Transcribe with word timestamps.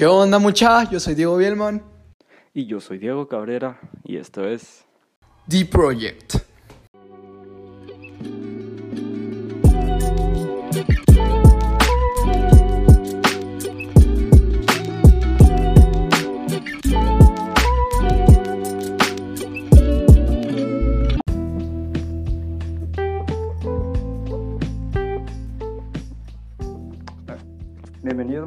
¿Qué 0.00 0.06
onda 0.06 0.38
mucha? 0.38 0.88
Yo 0.90 0.98
soy 0.98 1.14
Diego 1.14 1.36
Bielman. 1.36 1.82
Y 2.54 2.64
yo 2.64 2.80
soy 2.80 2.96
Diego 2.96 3.28
Cabrera 3.28 3.78
y 4.02 4.16
esto 4.16 4.48
es 4.48 4.86
The 5.46 5.66
Project. 5.66 6.36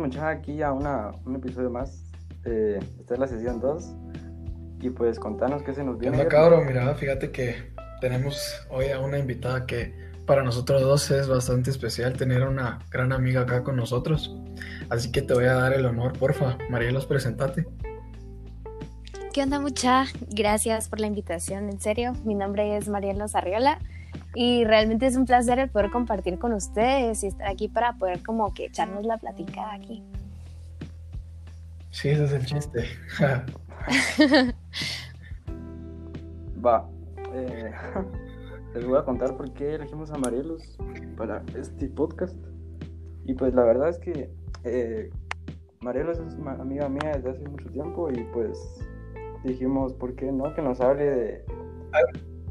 Muchachos 0.04 0.27
aquí 0.27 0.61
a 0.61 0.73
una, 0.73 1.11
un 1.25 1.36
episodio 1.38 1.69
más. 1.69 2.04
Eh, 2.46 2.79
esta 3.00 3.14
es 3.14 3.19
la 3.19 3.28
sesión 3.28 3.59
2. 3.61 3.96
Y 4.82 4.89
pues 4.89 5.18
contanos 5.18 5.64
qué 5.64 5.73
se 5.73 5.83
nos 5.83 5.95
¿Qué 5.95 6.09
viene. 6.09 6.18
onda 6.18 6.29
cabrón? 6.29 6.65
Mira, 6.68 6.93
fíjate 6.95 7.32
que 7.32 7.73
tenemos 8.01 8.65
hoy 8.69 8.89
a 8.89 9.00
una 9.00 9.18
invitada 9.18 9.65
que 9.65 9.93
para 10.25 10.43
nosotros 10.43 10.81
dos 10.81 11.09
es 11.11 11.28
bastante 11.28 11.69
especial 11.69 12.14
tener 12.14 12.43
una 12.43 12.79
gran 12.92 13.14
amiga 13.14 13.42
acá 13.42 13.64
con 13.64 13.78
nosotros. 13.78 14.36
Así 14.89 15.11
que 15.11 15.21
te 15.21 15.33
voy 15.33 15.45
a 15.45 15.54
dar 15.54 15.73
el 15.73 15.86
honor, 15.86 16.17
porfa. 16.17 16.57
Marielos, 16.70 17.06
presentate. 17.06 17.65
¿Qué 19.33 19.42
onda 19.42 19.59
mucha? 19.61 20.06
Gracias 20.29 20.89
por 20.89 21.00
la 21.00 21.07
invitación, 21.07 21.70
en 21.70 21.79
serio. 21.79 22.14
Mi 22.25 22.36
nombre 22.36 22.75
es 22.78 22.89
Mariela 22.89 23.28
Sarriola 23.29 23.79
y 24.36 24.65
realmente 24.65 25.05
es 25.05 25.15
un 25.15 25.25
placer 25.25 25.60
el 25.60 25.69
poder 25.69 25.92
compartir 25.92 26.39
con 26.39 26.54
ustedes 26.54 27.23
y 27.23 27.28
estar 27.28 27.47
aquí 27.47 27.68
para 27.68 27.93
poder 27.93 28.23
como 28.23 28.54
que 28.54 28.65
echarnos 28.65 29.06
la 29.06 29.18
platicada 29.18 29.73
aquí. 29.73 30.04
Sí, 31.92 32.09
ese 32.09 32.23
es 32.25 32.31
el 32.33 32.45
chiste. 32.45 32.86
Va. 36.66 36.89
eh, 37.34 37.72
les 38.73 38.86
voy 38.86 38.98
a 38.98 39.04
contar 39.04 39.38
por 39.38 39.54
qué 39.54 39.76
elegimos 39.76 40.09
a 40.11 40.17
Marielos 40.17 40.78
para 41.16 41.44
este 41.56 41.88
podcast. 41.89 42.36
Y 43.26 43.36
pues 43.36 43.54
la 43.54 43.64
verdad 43.64 43.89
es 43.89 44.00
que 44.00 44.31
eh, 44.64 45.11
Marielos 45.81 46.20
es 46.20 46.34
una 46.36 46.54
amiga 46.54 46.89
mía 46.89 47.11
desde 47.16 47.30
hace 47.30 47.48
mucho 47.48 47.70
tiempo 47.70 48.09
y 48.09 48.23
pues 48.34 48.58
dijimos, 49.44 49.94
¿por 49.94 50.16
qué 50.16 50.31
no? 50.31 50.54
Que 50.56 50.61
nos 50.61 50.81
hable 50.81 51.04
de, 51.04 51.45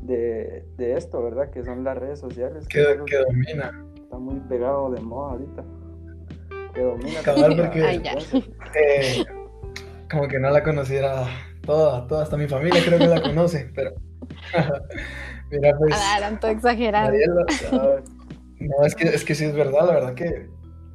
de, 0.03 0.65
de 0.77 0.97
esto, 0.97 1.23
¿verdad? 1.23 1.51
Que 1.51 1.65
son 1.65 1.85
las 1.85 1.97
redes 1.97 2.21
sociales. 2.21 2.67
que, 2.69 2.81
domina. 2.83 3.85
está 4.03 4.19
muy 4.19 4.41
pegado 4.49 4.91
de 4.91 5.01
moda 5.01 5.33
ahorita. 5.33 5.65
Que 6.75 6.83
domina. 6.83 7.21
Cabal, 7.25 7.57
porque- 7.57 7.83
Ay, 7.83 8.03
ya. 8.03 8.15
Eh, 8.75 9.25
como 10.11 10.29
que 10.29 10.39
no 10.39 10.51
la 10.51 10.63
conociera 10.63 11.25
toda, 11.65 12.07
toda, 12.07 12.23
hasta 12.25 12.37
mi 12.37 12.47
familia 12.49 12.83
creo 12.85 12.99
que 12.99 13.07
la 13.07 13.23
conoce, 13.23 13.71
pero... 13.75 13.93
Mira, 15.51 15.77
pues... 15.79 15.95
Ah, 15.97 16.17
tanto 16.21 16.49
exagerado. 16.49 17.07
Mariela, 17.07 17.45
Ah, 17.73 17.97
No, 18.61 18.87
es 18.87 18.95
que, 18.95 19.09
es 19.09 19.25
que 19.25 19.35
sí 19.35 19.45
es 19.45 19.55
verdad, 19.55 19.87
la 19.87 19.95
verdad 19.95 20.15
que 20.15 20.49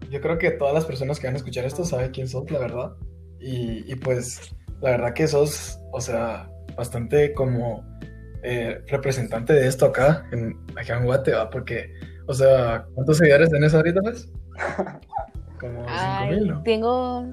yo 0.10 0.22
creo 0.22 0.38
que 0.38 0.52
todas 0.52 0.74
las 0.74 0.86
personas 0.86 1.20
que 1.20 1.28
van 1.28 1.34
a 1.36 1.38
escuchar 1.38 1.66
esto 1.66 1.84
saben 1.84 2.12
quién 2.12 2.28
sos, 2.28 2.50
la 2.50 2.60
verdad. 2.60 2.92
Y, 3.40 3.92
y 3.92 3.96
pues, 3.96 4.56
la 4.82 4.92
verdad 4.92 5.14
que 5.14 5.28
sos, 5.28 5.80
o 5.92 6.00
sea, 6.02 6.50
bastante 6.76 7.34
como 7.34 7.84
eh, 8.50 8.82
representante 8.88 9.54
de 9.54 9.68
esto 9.68 9.86
acá, 9.88 10.26
en, 10.32 10.58
acá 10.78 10.98
en 10.98 11.06
Guate, 11.06 11.34
¿va? 11.34 11.50
Porque, 11.50 11.92
o 12.28 12.34
sea, 12.34 12.86
¿cuántos 12.94 13.18
seguidores 13.18 13.50
tenés 13.50 13.74
ahorita, 13.74 14.02
pues? 14.02 14.30
Como 15.60 15.80
5 15.82 15.86
Ay, 15.90 16.30
mil, 16.36 16.48
¿no? 16.48 16.64
tengo 16.64 17.32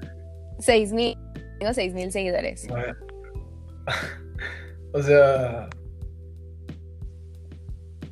seis 0.58 0.92
mil, 0.92 1.16
tengo 1.58 1.74
seis 1.74 1.92
mil 1.94 2.10
seguidores. 2.10 2.68
A 2.70 2.74
ver. 2.74 2.96
O 4.96 5.02
sea, 5.02 5.68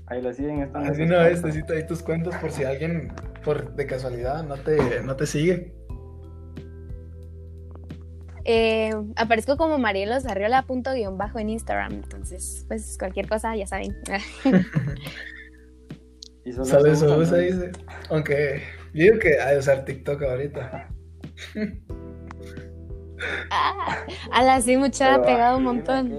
Ahí 0.07 0.21
la 0.21 0.33
siguen. 0.33 0.63
esta 0.63 0.81
así 0.81 1.03
una 1.03 1.23
vez 1.23 1.43
necesito 1.43 1.73
ahí 1.73 1.87
tus 1.87 2.03
cuentos 2.03 2.35
por 2.37 2.51
si 2.51 2.65
alguien, 2.65 3.13
por 3.45 3.75
de 3.77 3.87
casualidad, 3.87 4.43
no 4.45 4.57
te, 4.57 5.01
no 5.03 5.15
te 5.15 5.27
sigue. 5.27 5.73
Eh, 8.45 8.93
aparezco 9.17 9.57
como 9.57 9.79
Marielos 9.79 10.27
Arriola 10.27 10.63
punto 10.63 10.93
guion 10.93 11.17
bajo 11.17 11.39
en 11.39 11.51
Instagram, 11.51 11.93
entonces 11.93 12.65
pues 12.69 12.97
cualquier 12.99 13.29
cosa 13.29 13.55
ya 13.57 13.67
saben. 13.67 13.97
Y 16.45 16.53
solo 16.53 16.65
¿Sabes? 16.65 16.99
se 16.99 17.07
¿no? 17.07 17.21
dice. 17.21 17.71
Aunque 18.11 18.63
yo 18.95 19.05
digo 19.05 19.19
que 19.19 19.39
hay 19.41 19.59
usar 19.59 19.85
TikTok 19.85 20.23
ahorita. 20.23 20.89
ah, 23.51 24.05
a 24.33 24.43
la 24.43 24.61
sí 24.61 24.77
mucha 24.77 25.13
Pero, 25.13 25.23
pegado 25.25 25.55
ah, 25.55 25.59
un 25.59 25.65
montón. 25.65 26.19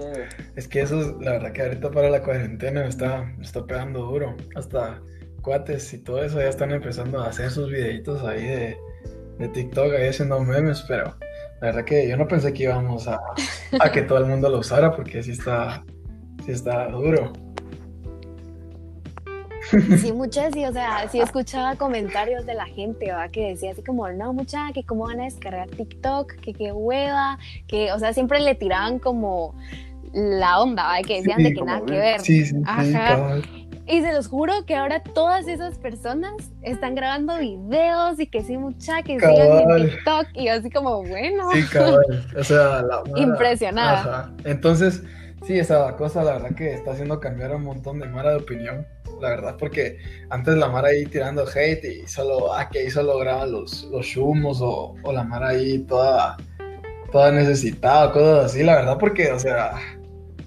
Es 0.56 0.66
que 0.66 0.80
eso, 0.80 1.00
es- 1.00 1.14
la 1.24 1.32
verdad 1.32 1.52
que 1.52 1.62
ahorita 1.62 1.90
para 1.90 2.08
la 2.10 2.22
cuarentena 2.22 2.82
me 2.82 2.88
está, 2.88 3.24
me 3.36 3.44
está 3.44 3.66
pegando 3.66 4.00
duro. 4.02 4.34
Hasta 4.56 5.02
cuates 5.42 5.92
y 5.92 5.98
todo 5.98 6.24
eso 6.24 6.40
ya 6.40 6.48
están 6.48 6.70
empezando 6.70 7.20
a 7.20 7.28
hacer 7.28 7.50
sus 7.50 7.70
videitos 7.70 8.22
ahí 8.24 8.44
de, 8.44 8.76
de 9.38 9.48
TikTok, 9.48 9.92
ahí 9.92 10.08
haciendo 10.08 10.40
memes, 10.40 10.82
pero 10.88 11.14
la 11.64 11.70
verdad 11.70 11.84
que 11.86 12.06
yo 12.06 12.18
no 12.18 12.28
pensé 12.28 12.52
que 12.52 12.64
íbamos 12.64 13.08
a, 13.08 13.18
a 13.80 13.90
que 13.90 14.02
todo 14.02 14.18
el 14.18 14.26
mundo 14.26 14.50
lo 14.50 14.58
usara 14.58 14.94
porque 14.94 15.22
sí 15.22 15.30
está, 15.30 15.82
sí 16.44 16.52
está 16.52 16.88
duro. 16.88 17.32
Sí, 19.98 20.12
muchas, 20.12 20.52
sí, 20.52 20.62
o 20.66 20.72
sea, 20.74 21.08
sí 21.08 21.20
escuchaba 21.20 21.74
comentarios 21.76 22.44
de 22.44 22.52
la 22.52 22.66
gente, 22.66 23.10
¿va? 23.10 23.30
Que 23.30 23.48
decía 23.48 23.72
así 23.72 23.82
como, 23.82 24.06
no, 24.10 24.34
mucha, 24.34 24.72
que 24.74 24.84
cómo 24.84 25.06
van 25.06 25.20
a 25.20 25.24
descargar 25.24 25.70
TikTok, 25.70 26.34
que 26.34 26.52
qué 26.52 26.70
hueva, 26.70 27.38
que, 27.66 27.90
o 27.92 27.98
sea, 27.98 28.12
siempre 28.12 28.40
le 28.40 28.54
tiraban 28.54 28.98
como 28.98 29.54
la 30.12 30.60
onda, 30.60 30.84
¿va? 30.84 31.00
Que 31.00 31.16
decían 31.16 31.38
Sí, 31.38 31.44
de 31.44 31.54
que 31.54 31.62
nada 31.62 31.80
que 31.86 31.92
ver. 31.92 32.20
Sí, 32.20 32.44
sí, 32.44 32.54
sí, 32.54 32.62
Ajá. 32.66 33.16
cabal. 33.16 33.42
Y 33.86 34.00
se 34.00 34.12
los 34.12 34.28
juro 34.28 34.64
que 34.66 34.74
ahora 34.74 35.02
todas 35.02 35.46
esas 35.46 35.76
personas 35.78 36.32
están 36.62 36.94
grabando 36.94 37.38
videos 37.38 38.18
y 38.18 38.26
que 38.26 38.42
sí, 38.42 38.56
mucha, 38.56 39.02
que 39.02 39.20
sigan 39.20 39.70
en 39.70 39.90
TikTok 39.90 40.26
y 40.34 40.48
así 40.48 40.70
como, 40.70 41.02
bueno, 41.04 41.50
Sí, 41.52 41.62
cabal. 41.70 42.26
O 42.38 42.44
sea, 42.44 42.82
la 42.82 43.02
Impresionada. 43.16 44.00
Ajá. 44.00 44.32
Entonces, 44.44 45.02
sí, 45.46 45.58
esa 45.58 45.94
cosa, 45.96 46.24
la 46.24 46.32
verdad 46.32 46.54
que 46.56 46.72
está 46.72 46.92
haciendo 46.92 47.20
cambiar 47.20 47.52
a 47.52 47.56
un 47.56 47.64
montón 47.64 48.00
de 48.00 48.08
Mara 48.08 48.30
de 48.30 48.36
opinión. 48.36 48.86
La 49.20 49.28
verdad, 49.28 49.56
porque 49.58 49.98
antes 50.30 50.54
la 50.56 50.68
Mara 50.68 50.88
ahí 50.88 51.04
tirando 51.04 51.44
hate 51.46 51.84
y 51.84 52.06
solo, 52.06 52.54
ah, 52.54 52.68
que 52.70 52.80
ahí 52.80 52.90
solo 52.90 53.18
graban 53.18 53.52
los, 53.52 53.84
los 53.92 54.06
shumos 54.06 54.60
o, 54.62 54.94
o 55.02 55.12
la 55.12 55.24
Mara 55.24 55.48
ahí 55.48 55.80
toda, 55.80 56.38
toda 57.12 57.30
necesitada, 57.30 58.10
cosas 58.12 58.46
así, 58.46 58.62
la 58.62 58.76
verdad, 58.76 58.98
porque, 58.98 59.30
o 59.30 59.38
sea, 59.38 59.74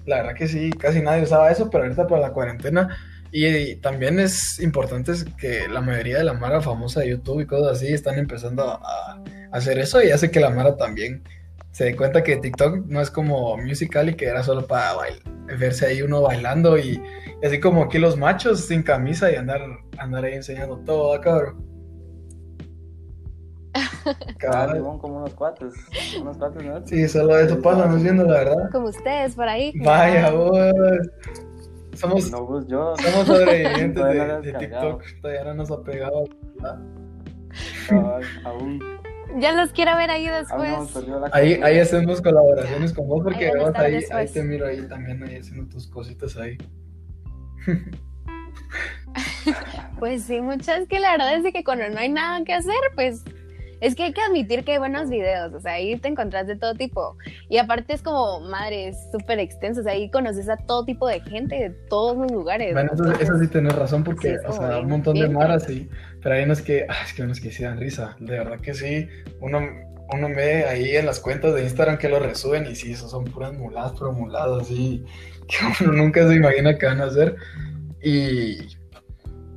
la 0.06 0.16
verdad 0.16 0.34
que 0.34 0.48
sí, 0.48 0.70
casi 0.70 1.00
nadie 1.00 1.22
usaba 1.22 1.50
eso, 1.50 1.70
pero 1.70 1.84
ahorita 1.84 2.06
para 2.08 2.20
la 2.20 2.32
cuarentena. 2.32 2.96
Y, 3.30 3.46
y 3.46 3.76
también 3.76 4.18
es 4.20 4.58
importante 4.60 5.12
es 5.12 5.24
que 5.38 5.68
la 5.68 5.80
mayoría 5.80 6.18
de 6.18 6.24
la 6.24 6.32
Mara 6.32 6.60
famosa 6.60 7.00
de 7.00 7.10
YouTube 7.10 7.40
y 7.42 7.46
cosas 7.46 7.78
así 7.78 7.92
están 7.92 8.18
empezando 8.18 8.64
a, 8.64 8.80
a 8.82 9.22
hacer 9.52 9.78
eso 9.78 10.02
y 10.02 10.10
hace 10.10 10.30
que 10.30 10.40
la 10.40 10.50
Mara 10.50 10.76
también 10.76 11.22
se 11.72 11.84
dé 11.84 11.94
cuenta 11.96 12.22
que 12.22 12.36
TikTok 12.38 12.86
no 12.86 13.00
es 13.00 13.10
como 13.10 13.56
Musical.ly 13.58 14.14
que 14.14 14.26
era 14.26 14.42
solo 14.42 14.66
para 14.66 14.94
bail- 14.94 15.22
verse 15.58 15.86
ahí 15.86 16.02
uno 16.02 16.22
bailando 16.22 16.78
y, 16.78 17.00
y 17.42 17.46
así 17.46 17.60
como 17.60 17.84
aquí 17.84 17.98
los 17.98 18.16
machos 18.16 18.62
sin 18.66 18.82
camisa 18.82 19.30
y 19.30 19.36
andar, 19.36 19.60
andar 19.98 20.24
ahí 20.24 20.34
enseñando 20.34 20.78
todo, 20.78 21.12
¿ah, 21.14 21.20
cabrón. 21.20 21.68
Simón, 24.72 24.98
como 24.98 25.18
unos 25.18 25.34
cuates. 25.34 25.74
Unos 26.20 26.36
cuates, 26.38 26.64
¿no? 26.64 26.84
Sí, 26.86 27.06
solo 27.08 27.38
eso 27.38 27.60
pasa, 27.60 27.86
no 27.86 27.96
viendo 27.96 28.24
la 28.24 28.38
verdad. 28.38 28.70
como 28.72 28.88
ustedes 28.88 29.34
por 29.34 29.46
ahí. 29.48 29.72
Vaya, 29.84 30.30
vos. 30.30 30.72
Somos, 31.98 32.30
No, 32.30 32.46
pues 32.46 32.66
yo. 32.68 32.94
somos 32.96 33.26
sobrevivientes 33.26 34.04
de, 34.04 34.14
no 34.26 34.40
de. 34.40 34.52
TikTok. 34.52 35.02
Todavía 35.20 35.44
no 35.44 35.54
nos 35.54 35.70
ha 35.70 35.82
pegado. 35.82 36.24
aún. 38.44 38.80
Ya 39.38 39.52
los 39.52 39.70
quiero 39.72 39.94
ver 39.96 40.10
ahí 40.10 40.26
después. 40.26 40.96
Ahí, 41.32 41.60
ahí 41.62 41.78
hacemos 41.78 42.22
colaboraciones 42.22 42.92
con 42.94 43.06
vos 43.08 43.22
porque 43.22 43.46
Ahí 43.46 43.58
vos 43.58 43.72
ahí, 43.74 44.04
ahí 44.10 44.28
te 44.28 44.42
miro 44.42 44.66
ahí 44.66 44.86
también 44.88 45.22
ahí 45.22 45.36
haciendo 45.36 45.66
tus 45.68 45.86
cositas 45.88 46.36
ahí. 46.36 46.56
Pues 49.98 50.24
sí, 50.24 50.40
muchas 50.40 50.86
que 50.86 51.00
la 51.00 51.12
verdad 51.12 51.34
es 51.44 51.52
que 51.52 51.64
cuando 51.64 51.88
no 51.88 51.98
hay 51.98 52.10
nada 52.10 52.44
que 52.44 52.52
hacer, 52.52 52.74
pues 52.94 53.24
es 53.80 53.94
que 53.94 54.04
hay 54.04 54.12
que 54.12 54.20
admitir 54.20 54.64
que 54.64 54.72
hay 54.72 54.78
buenos 54.78 55.08
videos, 55.08 55.52
o 55.54 55.60
sea, 55.60 55.72
ahí 55.74 55.96
te 55.96 56.08
encontrás 56.08 56.46
de 56.46 56.56
todo 56.56 56.74
tipo. 56.74 57.16
Y 57.48 57.58
aparte 57.58 57.94
es 57.94 58.02
como, 58.02 58.40
madre, 58.40 58.88
es 58.88 58.96
súper 59.12 59.38
extenso, 59.38 59.80
o 59.80 59.84
sea, 59.84 59.92
ahí 59.92 60.10
conoces 60.10 60.48
a 60.48 60.56
todo 60.56 60.84
tipo 60.84 61.06
de 61.06 61.20
gente 61.20 61.54
de 61.56 61.70
todos 61.88 62.16
los 62.16 62.30
lugares. 62.30 62.72
Bueno, 62.72 62.90
eso, 62.92 63.10
eso 63.12 63.38
sí 63.38 63.48
tenés 63.48 63.74
razón 63.74 64.04
porque, 64.04 64.30
sí, 64.38 64.46
o 64.46 64.52
sea, 64.52 64.68
bien- 64.68 64.84
un 64.84 64.90
montón 64.90 65.18
de 65.18 65.28
maras 65.28 65.64
sí, 65.64 65.88
pero 66.22 66.34
hay 66.34 66.44
unos 66.44 66.60
que, 66.62 66.86
ah, 66.88 66.96
es 67.06 67.12
que 67.12 67.22
hay 67.22 67.26
unos 67.26 67.40
que 67.40 67.50
sí 67.52 67.62
dan 67.62 67.78
risa, 67.78 68.16
de 68.20 68.38
verdad 68.38 68.60
que 68.60 68.74
sí, 68.74 69.08
uno, 69.40 69.60
uno 70.12 70.28
ve 70.28 70.64
ahí 70.64 70.96
en 70.96 71.06
las 71.06 71.20
cuentas 71.20 71.54
de 71.54 71.62
Instagram 71.64 71.98
que 71.98 72.08
lo 72.08 72.18
resuben 72.18 72.66
y 72.66 72.74
sí, 72.74 72.92
esos 72.92 73.10
son 73.10 73.24
puras 73.24 73.52
muladas, 73.52 73.92
pero 73.98 74.12
muladas 74.12 74.62
así, 74.62 75.04
que 75.48 75.84
uno 75.84 75.92
nunca 75.92 76.26
se 76.26 76.34
imagina 76.34 76.76
que 76.78 76.86
van 76.86 77.00
a 77.00 77.04
hacer. 77.04 77.36
Y 78.02 78.58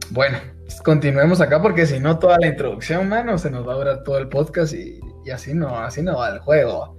bueno, 0.09 0.37
continuemos 0.83 1.41
acá 1.41 1.61
porque 1.61 1.85
si 1.85 1.99
no 1.99 2.19
toda 2.19 2.37
la 2.39 2.47
introducción, 2.47 3.09
mano, 3.09 3.37
se 3.37 3.49
nos 3.51 3.67
va 3.67 3.73
a 3.73 3.77
durar 3.77 4.03
todo 4.03 4.17
el 4.17 4.29
podcast 4.29 4.73
y, 4.73 4.99
y 5.25 5.29
así 5.31 5.53
no, 5.53 5.77
así 5.79 6.01
no 6.01 6.17
va 6.17 6.29
el 6.29 6.39
juego. 6.39 6.97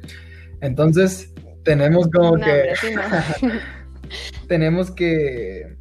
Entonces, 0.60 1.32
tenemos 1.64 2.08
como 2.10 2.36
No, 2.36 2.44
que... 2.44 2.72
no. 3.42 3.52
tenemos 4.48 4.90
que 4.90 5.76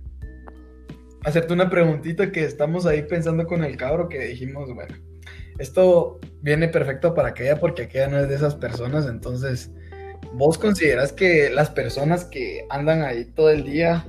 hacerte 1.23 1.53
una 1.53 1.69
preguntita 1.69 2.31
que 2.31 2.43
estamos 2.43 2.85
ahí 2.85 3.03
pensando 3.03 3.45
con 3.45 3.63
el 3.63 3.77
cabro 3.77 4.09
que 4.09 4.19
dijimos, 4.19 4.73
bueno, 4.73 4.95
esto 5.59 6.19
viene 6.41 6.67
perfecto 6.67 7.13
para 7.13 7.29
aquella 7.29 7.59
porque 7.59 7.83
aquella 7.83 8.07
no 8.07 8.19
es 8.19 8.29
de 8.29 8.35
esas 8.35 8.55
personas, 8.55 9.05
entonces, 9.05 9.71
¿vos 10.33 10.57
consideras 10.57 11.13
que 11.13 11.49
las 11.49 11.69
personas 11.69 12.25
que 12.25 12.65
andan 12.69 13.03
ahí 13.03 13.25
todo 13.25 13.49
el 13.49 13.63
día, 13.63 14.05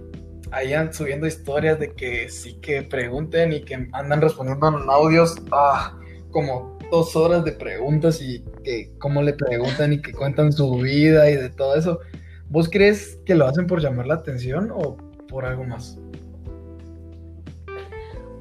ahí 0.52 0.72
an- 0.74 0.92
subiendo 0.92 1.26
historias 1.26 1.78
de 1.80 1.92
que 1.92 2.28
sí 2.28 2.54
que 2.60 2.82
pregunten 2.82 3.52
y 3.52 3.62
que 3.64 3.88
andan 3.92 4.20
respondiendo 4.20 4.68
en 4.68 4.88
audios, 4.88 5.34
ah, 5.50 5.98
como 6.30 6.78
dos 6.90 7.16
horas 7.16 7.44
de 7.44 7.52
preguntas 7.52 8.20
y 8.22 8.44
que 8.62 8.92
cómo 8.98 9.22
le 9.22 9.32
preguntan 9.32 9.94
y 9.94 10.02
que 10.02 10.12
cuentan 10.12 10.52
su 10.52 10.76
vida 10.76 11.30
y 11.30 11.36
de 11.36 11.50
todo 11.50 11.74
eso? 11.76 12.00
¿Vos 12.48 12.68
crees 12.70 13.18
que 13.24 13.34
lo 13.34 13.46
hacen 13.46 13.66
por 13.66 13.80
llamar 13.80 14.06
la 14.06 14.14
atención 14.14 14.70
o 14.72 14.96
por 15.28 15.44
algo 15.46 15.64
más? 15.64 15.98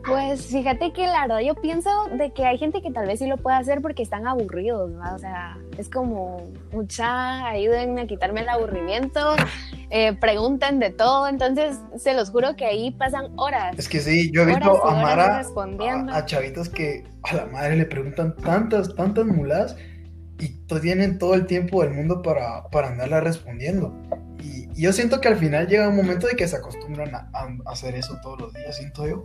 Pues 0.06 0.48
fíjate 0.48 0.94
que 0.94 1.06
la 1.06 1.22
verdad 1.22 1.40
yo 1.40 1.56
pienso 1.56 1.90
de 2.18 2.32
que 2.32 2.46
hay 2.46 2.58
gente 2.58 2.82
que 2.82 2.92
tal 2.92 3.08
vez 3.08 3.20
sí 3.20 3.28
lo 3.28 3.38
puede 3.38 3.58
hacer 3.58 3.82
porque 3.82 4.02
están 4.02 4.28
aburridos, 4.28 4.90
¿no? 4.90 5.16
O 5.16 5.20
sea, 5.20 5.58
es 5.78 5.90
como 5.90 6.44
mucha, 6.72 7.48
ayúdenme 7.48 8.02
a 8.02 8.08
quitarme 8.08 8.42
el 8.42 8.50
aburrimiento, 8.50 9.36
eh, 9.90 10.14
pregunten 10.14 10.80
de 10.80 10.90
todo, 10.90 11.28
entonces 11.28 11.78
se 11.98 12.14
los 12.14 12.32
juro 12.32 12.56
que 12.56 12.66
ahí 12.66 12.92
pasan 12.92 13.32
horas. 13.38 13.78
Es 13.78 13.88
que 13.88 14.00
sí, 14.00 14.32
yo 14.34 14.42
he 14.42 14.46
visto 14.46 14.86
a 14.86 14.96
Mara, 14.96 15.38
respondiendo. 15.38 16.12
a, 16.14 16.18
a 16.18 16.26
chavitos 16.26 16.70
que 16.70 17.04
a 17.24 17.36
la 17.36 17.46
madre 17.46 17.76
le 17.76 17.86
preguntan 17.86 18.36
tantas, 18.38 18.96
tantas 18.96 19.26
muladas 19.26 19.76
y 20.40 20.50
tienen 20.82 21.20
todo 21.20 21.36
el 21.36 21.46
tiempo 21.46 21.84
del 21.84 21.94
mundo 21.94 22.24
para, 22.24 22.64
para 22.72 22.88
andarla 22.88 23.20
respondiendo. 23.20 23.94
Y, 24.40 24.68
y 24.74 24.84
yo 24.84 24.94
siento 24.94 25.22
que 25.22 25.28
al 25.28 25.36
final 25.36 25.68
llega 25.68 25.88
un 25.88 25.96
momento 25.96 26.26
de 26.26 26.36
que 26.36 26.48
se 26.48 26.56
acostumbran 26.56 27.14
a, 27.14 27.30
a 27.34 27.72
hacer 27.72 27.94
eso 27.94 28.18
todos 28.24 28.42
los 28.42 28.54
días, 28.54 28.76
siento 28.76 29.08
yo. 29.08 29.24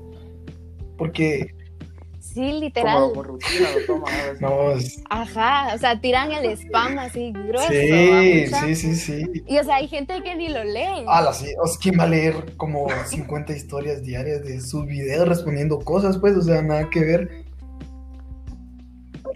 Porque, 0.96 1.54
Sí, 2.18 2.52
literal. 2.60 2.96
Como 3.00 3.12
por 3.14 3.26
rutina 3.28 3.68
lo 3.78 3.86
toman 3.86 4.12
a 4.12 4.24
veces. 4.24 4.40
no, 4.42 4.70
es- 4.72 5.02
Ajá, 5.08 5.74
o 5.74 5.78
sea, 5.78 5.98
tiran 5.98 6.32
el 6.32 6.50
spam 6.56 6.98
así 6.98 7.32
grueso. 7.32 7.68
sí, 7.70 8.46
sí, 8.46 8.74
sí, 8.74 8.94
sí. 8.96 9.42
Y 9.46 9.56
o 9.58 9.64
sea, 9.64 9.76
hay 9.76 9.88
gente 9.88 10.20
que 10.22 10.34
ni 10.34 10.50
lo 10.50 10.62
lee. 10.62 11.04
Ala, 11.08 11.32
sí, 11.32 11.46
o 11.62 11.66
sea, 11.66 11.78
¿quién 11.80 11.98
va 11.98 12.02
a 12.02 12.08
leer 12.08 12.56
como 12.58 12.88
50 13.06 13.54
historias 13.56 14.02
diarias 14.02 14.42
de 14.44 14.60
sus 14.60 14.84
videos 14.84 15.26
respondiendo 15.26 15.78
cosas? 15.78 16.18
Pues, 16.18 16.36
o 16.36 16.42
sea, 16.42 16.60
nada 16.60 16.90
que 16.90 17.00
ver. 17.00 17.44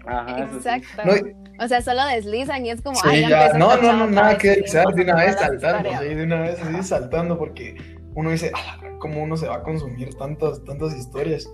Ajá. 0.05 0.39
Exacto. 0.53 0.87
No, 1.05 1.15
y- 1.15 1.35
O 1.63 1.67
sea, 1.67 1.81
solo 1.81 2.03
deslizan 2.07 2.65
y 2.65 2.71
es 2.71 2.81
como, 2.81 2.95
Sí, 2.97 3.07
ay, 3.09 3.29
ya, 3.29 3.53
no, 3.53 3.77
no, 3.77 3.93
no, 3.93 4.07
nada 4.07 4.35
que 4.37 4.53
y 4.53 4.61
desear, 4.61 4.87
de 4.95 5.03
una 5.03 5.15
vez 5.15 5.35
saltando, 5.37 5.89
sí, 6.01 6.07
de 6.15 6.23
una 6.23 6.41
vez 6.41 6.59
así 6.59 6.83
saltando, 6.87 7.37
porque 7.37 7.75
uno 8.15 8.31
dice, 8.31 8.51
ah, 8.53 8.79
cómo 8.99 9.23
uno 9.23 9.37
se 9.37 9.47
va 9.47 9.57
a 9.57 9.63
consumir 9.63 10.13
tantas, 10.15 10.63
tantas 10.63 10.95
historias. 10.95 11.49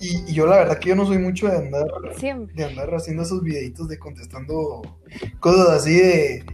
Y, 0.00 0.30
y 0.30 0.34
yo 0.34 0.46
la 0.46 0.56
verdad 0.56 0.78
que 0.78 0.88
yo 0.88 0.96
no 0.96 1.04
soy 1.04 1.18
mucho 1.18 1.48
de 1.48 1.56
andar, 1.56 1.86
Siempre. 2.16 2.54
de 2.54 2.64
andar 2.64 2.94
haciendo 2.94 3.24
esos 3.24 3.42
videitos 3.42 3.88
de 3.88 3.98
contestando 3.98 4.80
cosas 5.38 5.68
así 5.68 5.94
de, 5.94 6.44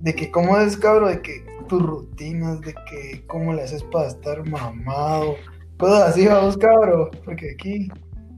de 0.00 0.14
que 0.14 0.30
cómo 0.30 0.58
es, 0.58 0.76
cabro, 0.76 1.08
de 1.08 1.20
que 1.20 1.44
tus 1.68 1.82
rutinas, 1.82 2.60
de 2.62 2.74
que 2.88 3.24
cómo 3.26 3.52
le 3.52 3.62
haces 3.62 3.82
para 3.84 4.08
estar 4.08 4.48
mamado, 4.48 5.36
cosas 5.76 6.10
así, 6.10 6.26
vamos, 6.26 6.56
cabro, 6.56 7.10
porque 7.24 7.50
aquí 7.50 7.88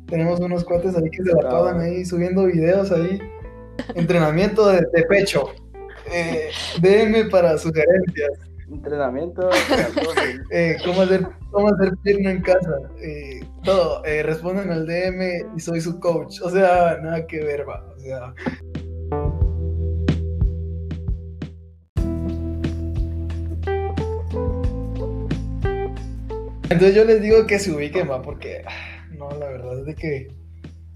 tenemos 0.07 0.41
unos 0.41 0.65
cuates 0.65 0.97
ahí 0.97 1.09
que 1.11 1.23
se 1.23 1.33
la 1.33 1.49
pasan 1.49 1.81
ahí 1.81 2.05
subiendo 2.05 2.47
videos 2.47 2.91
ahí, 2.91 3.21
entrenamiento 3.95 4.69
de, 4.69 4.81
de 4.93 5.03
pecho, 5.05 5.51
eh, 6.13 6.51
DM 6.81 7.31
para 7.31 7.57
sugerencias, 7.57 8.50
Entrenamiento. 8.71 9.51
eh, 10.51 10.77
cómo 10.85 11.03
hacer, 11.03 11.27
cómo 11.51 11.69
hacer 11.69 11.93
pierna 12.03 12.31
en 12.31 12.43
casa, 12.43 12.77
eh, 13.03 13.41
todo, 13.65 14.05
eh, 14.05 14.23
responden 14.23 14.71
al 14.71 14.87
DM 14.87 15.57
y 15.57 15.61
soy 15.61 15.81
su 15.81 15.99
coach, 15.99 16.41
o 16.43 16.51
sea, 16.51 16.99
nada 17.03 17.27
que 17.27 17.43
ver, 17.45 17.69
va, 17.69 17.85
o 17.95 17.99
sea. 17.99 18.35
Entonces 26.71 26.95
yo 26.95 27.05
les 27.05 27.21
digo 27.21 27.47
que 27.47 27.59
se 27.59 27.73
ubiquen, 27.73 28.09
va, 28.09 28.23
porque 28.23 28.63
ah, 28.67 29.05
no, 29.11 29.29
la 29.31 29.49
verdad 29.49 29.81
es 29.81 29.87
de 29.87 29.95
que 29.97 30.29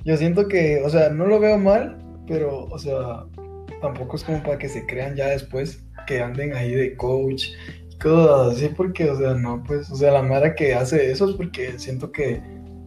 yo 0.05 0.17
siento 0.17 0.47
que, 0.47 0.81
o 0.85 0.89
sea, 0.89 1.11
no 1.11 1.27
lo 1.27 1.41
veo 1.41 1.59
mal, 1.59 1.99
pero, 2.29 2.67
o 2.67 2.79
sea, 2.79 3.25
tampoco 3.81 4.17
es 4.17 4.23
como 4.23 4.43
para 4.45 4.59
que 4.59 4.69
se 4.69 4.87
crean 4.87 5.17
ya 5.17 5.27
después 5.27 5.84
que 6.07 6.21
anden 6.21 6.55
ahí 6.55 6.75
de 6.75 6.97
coach 6.97 7.49
y 7.91 7.99
cosas 7.99 8.57
así, 8.57 8.69
porque, 8.69 9.11
o 9.11 9.17
sea, 9.17 9.35
no, 9.35 9.63
pues, 9.67 9.91
o 9.91 9.97
sea, 9.97 10.13
la 10.13 10.23
Mara 10.23 10.55
que 10.55 10.75
hace 10.75 11.11
eso 11.11 11.29
es 11.29 11.37
porque 11.37 11.79
siento 11.79 12.11
que 12.13 12.43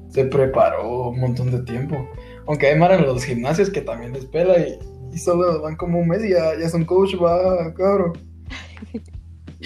se 0.09 0.25
preparó 0.25 1.09
un 1.09 1.19
montón 1.19 1.51
de 1.51 1.63
tiempo. 1.63 2.07
Aunque 2.47 2.67
hay 2.67 2.77
Mara 2.77 2.97
en 2.97 3.05
los 3.05 3.23
gimnasios 3.23 3.69
que 3.69 3.81
también 3.81 4.13
les 4.13 4.25
pela 4.25 4.57
y, 4.59 4.79
solo 5.17 5.61
van 5.61 5.75
como 5.75 5.99
un 5.99 6.07
mes 6.07 6.23
y 6.23 6.29
ya, 6.29 6.57
ya 6.59 6.69
son 6.69 6.85
coach, 6.85 7.15
va, 7.15 7.73
cabrón. 7.73 8.13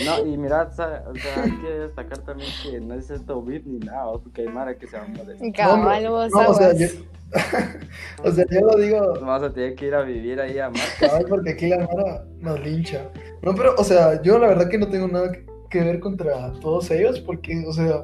No, 0.05 0.25
y 0.25 0.37
mira, 0.37 0.69
o 0.71 0.73
sea, 0.73 1.03
hay 1.43 1.51
que 1.57 1.69
destacar 1.69 2.19
también 2.19 2.49
que 2.63 2.79
no 2.79 2.93
es 2.93 3.09
esto 3.09 3.43
beat 3.43 3.63
ni 3.65 3.79
nada, 3.79 4.13
porque 4.23 4.43
hay 4.43 4.47
Mara 4.47 4.77
que 4.77 4.87
se 4.87 4.97
va 4.97 5.03
a 5.03 5.07
molestar. 5.07 5.51
Cabal, 5.53 6.03
No, 6.03 6.11
vos 6.11 6.31
no, 6.31 6.49
o 6.49 6.53
sea, 6.53 6.73
yo, 6.73 6.87
o 8.23 8.31
sea, 8.31 8.45
yo 8.49 8.59
lo 8.61 8.77
digo, 8.77 9.13
Vamos 9.19 9.43
a 9.43 9.53
tener 9.53 9.75
que 9.75 9.87
ir 9.87 9.95
a 9.95 10.01
vivir 10.03 10.39
ahí 10.39 10.59
a 10.59 10.69
Mar. 10.69 10.81
Cabal, 10.99 11.25
porque 11.27 11.51
aquí 11.51 11.67
la 11.67 11.79
Mara 11.79 12.23
nos 12.39 12.59
lincha. 12.61 13.09
No, 13.41 13.53
pero, 13.53 13.75
o 13.77 13.83
sea, 13.83 14.21
yo 14.21 14.39
la 14.39 14.47
verdad 14.47 14.69
que 14.69 14.77
no 14.77 14.87
tengo 14.87 15.07
nada 15.07 15.31
que- 15.69 15.83
ver 15.83 15.99
contra 16.01 16.51
todos 16.59 16.91
ellos, 16.91 17.19
porque, 17.21 17.63
o 17.65 17.71
sea, 17.73 18.03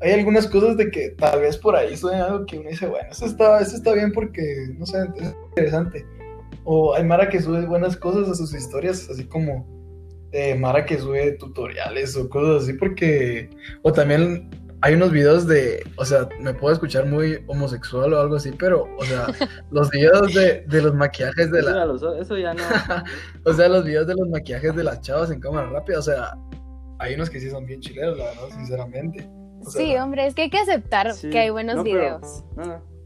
hay 0.00 0.12
algunas 0.12 0.46
cosas 0.46 0.76
de 0.76 0.90
que 0.90 1.10
tal 1.10 1.40
vez 1.40 1.56
por 1.56 1.74
ahí 1.74 1.96
suena 1.96 2.26
algo 2.26 2.44
que 2.46 2.58
uno 2.58 2.68
dice, 2.70 2.86
bueno, 2.86 3.08
eso 3.10 3.24
está, 3.26 3.60
eso 3.60 3.76
está 3.76 3.92
bien 3.94 4.12
porque, 4.12 4.68
no 4.78 4.84
sé, 4.86 4.98
es 5.16 5.34
interesante. 5.48 6.06
O 6.64 6.94
hay 6.94 7.04
Mara 7.04 7.28
que 7.30 7.40
sube 7.40 7.64
buenas 7.66 7.96
cosas 7.96 8.28
a 8.28 8.34
sus 8.34 8.54
historias, 8.54 9.08
así 9.10 9.24
como 9.24 9.66
eh, 10.32 10.54
Mara 10.54 10.84
que 10.84 10.98
sube 10.98 11.32
tutoriales 11.32 12.16
o 12.16 12.28
cosas 12.28 12.64
así, 12.64 12.72
porque, 12.74 13.50
o 13.82 13.92
también 13.92 14.50
hay 14.80 14.94
unos 14.94 15.10
videos 15.10 15.46
de, 15.46 15.82
o 15.96 16.04
sea, 16.04 16.28
me 16.40 16.54
puedo 16.54 16.72
escuchar 16.72 17.06
muy 17.06 17.42
homosexual 17.48 18.12
o 18.12 18.20
algo 18.20 18.36
así, 18.36 18.52
pero, 18.58 18.86
o 18.98 19.04
sea, 19.04 19.26
los 19.70 19.90
videos 19.90 20.32
de, 20.34 20.64
de 20.68 20.82
los 20.82 20.94
maquillajes 20.94 21.50
de 21.50 21.62
la, 21.62 21.84
eso 22.20 22.36
ya 22.38 22.54
no. 22.54 22.62
o 23.44 23.52
sea, 23.52 23.68
los 23.68 23.84
videos 23.84 24.06
de 24.06 24.14
los 24.14 24.28
maquillajes 24.28 24.76
de 24.76 24.84
las 24.84 25.00
chavas 25.00 25.30
en 25.30 25.40
cámara 25.40 25.68
rápida, 25.70 25.98
o 25.98 26.02
sea, 26.02 26.34
hay 27.00 27.14
unos 27.14 27.30
que 27.30 27.40
sí 27.40 27.50
son 27.50 27.66
bien 27.66 27.80
chileros, 27.80 28.18
la 28.18 28.26
verdad, 28.26 28.48
sinceramente. 28.56 29.28
O 29.64 29.70
sea, 29.70 29.82
Sí, 29.82 29.96
hombre, 29.96 30.26
es 30.26 30.34
que 30.34 30.42
hay 30.42 30.50
que 30.50 30.58
aceptar 30.58 31.12
Sí, 31.12 31.30
que 31.30 31.38
hay 31.38 31.50
buenos 31.50 31.76
no, 31.76 31.84
pero- 31.84 31.96
videos. 31.98 32.44
No, 32.56 32.64
no. 32.64 32.98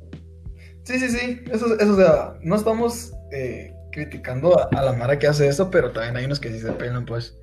Sí, 0.85 0.99
sí, 0.99 1.09
sí, 1.11 1.41
eso, 1.51 1.79
eso, 1.79 1.93
o 1.93 1.97
sea, 1.97 2.35
no 2.43 2.57
estamos 2.57 3.13
eh, 3.31 3.73
criticando 3.93 4.59
a, 4.59 4.69
a 4.77 4.83
la 4.83 4.93
Mara 4.93 5.19
que 5.19 5.29
hace 5.29 5.47
eso, 5.47 5.71
pero 5.71 5.93
también 5.93 6.17
hay 6.17 6.25
unos 6.25 6.41
que 6.41 6.51
sí 6.51 6.59
se 6.59 6.73
pelan, 6.73 7.05
pues. 7.05 7.39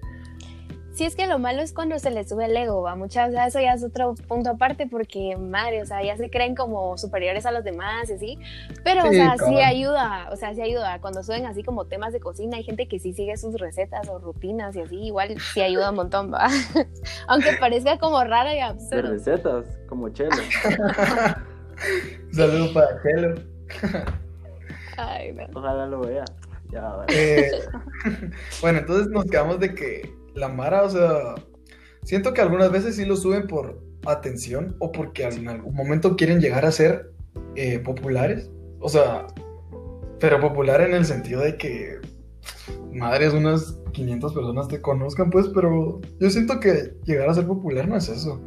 Sí, 0.99 1.05
es 1.05 1.15
que 1.15 1.27
lo 1.27 1.39
malo 1.39 1.61
es 1.61 1.71
cuando 1.71 1.97
se 1.97 2.11
les 2.11 2.27
sube 2.27 2.43
el 2.43 2.57
ego, 2.57 2.81
va. 2.81 2.93
Muchas 2.93 3.33
eso 3.33 3.61
ya 3.61 3.73
es 3.73 3.85
otro 3.85 4.15
punto 4.27 4.49
aparte 4.49 4.85
porque, 4.85 5.37
madre, 5.37 5.81
o 5.81 5.85
sea, 5.85 6.03
ya 6.03 6.17
se 6.17 6.29
creen 6.29 6.55
como 6.55 6.97
superiores 6.97 7.45
a 7.45 7.51
los 7.51 7.63
demás 7.63 8.09
y 8.09 8.13
así. 8.15 8.39
Pero, 8.83 9.07
o 9.07 9.11
sea, 9.13 9.37
sí 9.37 9.61
ayuda, 9.61 10.27
o 10.29 10.35
sea, 10.35 10.53
sí 10.53 10.61
ayuda. 10.61 10.99
Cuando 10.99 11.23
suben 11.23 11.45
así 11.45 11.63
como 11.63 11.85
temas 11.85 12.11
de 12.11 12.19
cocina, 12.19 12.57
hay 12.57 12.63
gente 12.65 12.89
que 12.89 12.99
sí 12.99 13.13
sigue 13.13 13.37
sus 13.37 13.57
recetas 13.61 14.09
o 14.09 14.19
rutinas 14.19 14.75
y 14.75 14.81
así, 14.81 14.95
igual 14.97 15.39
sí 15.53 15.61
ayuda 15.61 15.91
un 15.91 15.95
montón, 15.95 16.33
va. 16.33 16.49
Aunque 17.29 17.53
parezca 17.53 17.97
como 17.97 18.21
raro 18.25 18.51
y 18.51 18.55
De 18.55 18.61
absurdo. 18.63 19.11
recetas, 19.13 19.67
como 19.87 20.09
chelo. 20.09 20.35
Un 22.27 22.33
saludo 22.33 22.73
para 22.73 23.01
Chelo. 23.01 23.35
Ay, 24.97 25.31
no. 25.31 25.45
Ojalá 25.57 25.85
lo 25.87 26.01
vea. 26.01 26.25
Ya. 26.71 27.05
Eh, 27.07 27.51
bueno, 28.61 28.79
entonces 28.79 29.07
nos 29.07 29.25
quedamos 29.25 29.59
de 29.59 29.73
que 29.73 30.13
la 30.35 30.47
Mara, 30.47 30.83
o 30.83 30.89
sea, 30.89 31.35
siento 32.03 32.33
que 32.33 32.41
algunas 32.41 32.71
veces 32.71 32.95
sí 32.95 33.05
lo 33.05 33.15
suben 33.15 33.47
por 33.47 33.81
atención 34.05 34.75
o 34.79 34.91
porque 34.91 35.23
en 35.23 35.47
algún 35.47 35.75
momento 35.75 36.15
quieren 36.15 36.39
llegar 36.39 36.65
a 36.65 36.71
ser 36.71 37.11
eh, 37.55 37.79
populares. 37.79 38.49
O 38.79 38.89
sea, 38.89 39.27
pero 40.19 40.39
popular 40.39 40.81
en 40.81 40.93
el 40.93 41.05
sentido 41.05 41.41
de 41.41 41.57
que, 41.57 41.97
madres, 42.93 43.33
unas 43.33 43.77
500 43.93 44.33
personas 44.33 44.67
te 44.67 44.81
conozcan, 44.81 45.29
pues, 45.29 45.47
pero 45.49 45.99
yo 46.19 46.29
siento 46.29 46.59
que 46.59 46.93
llegar 47.05 47.29
a 47.29 47.33
ser 47.33 47.47
popular 47.47 47.87
no 47.87 47.97
es 47.97 48.09
eso. 48.09 48.41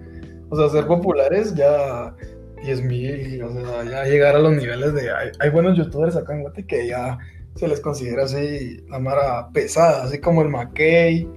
O 0.49 0.57
sea, 0.57 0.69
ser 0.69 0.87
populares 0.87 1.55
ya 1.55 2.15
10 2.63 2.85
mil, 2.85 3.43
o 3.43 3.53
sea, 3.53 3.85
ya 3.85 4.05
llegar 4.05 4.37
a 4.37 4.39
los 4.39 4.53
niveles 4.53 4.93
de... 4.95 5.11
Hay, 5.11 5.31
hay 5.39 5.51
buenos 5.51 5.77
youtubers 5.77 6.17
acá 6.17 6.35
en 6.35 6.43
Guate 6.43 6.67
que 6.67 6.87
ya 6.87 7.19
se 7.57 7.69
les 7.69 7.81
considera 7.81 8.25
así 8.25 8.85
la 8.89 8.99
mara 8.99 9.49
pesada, 9.53 10.05
así 10.05 10.19
como 10.19 10.43
el 10.43 10.49
McKay 10.49 11.29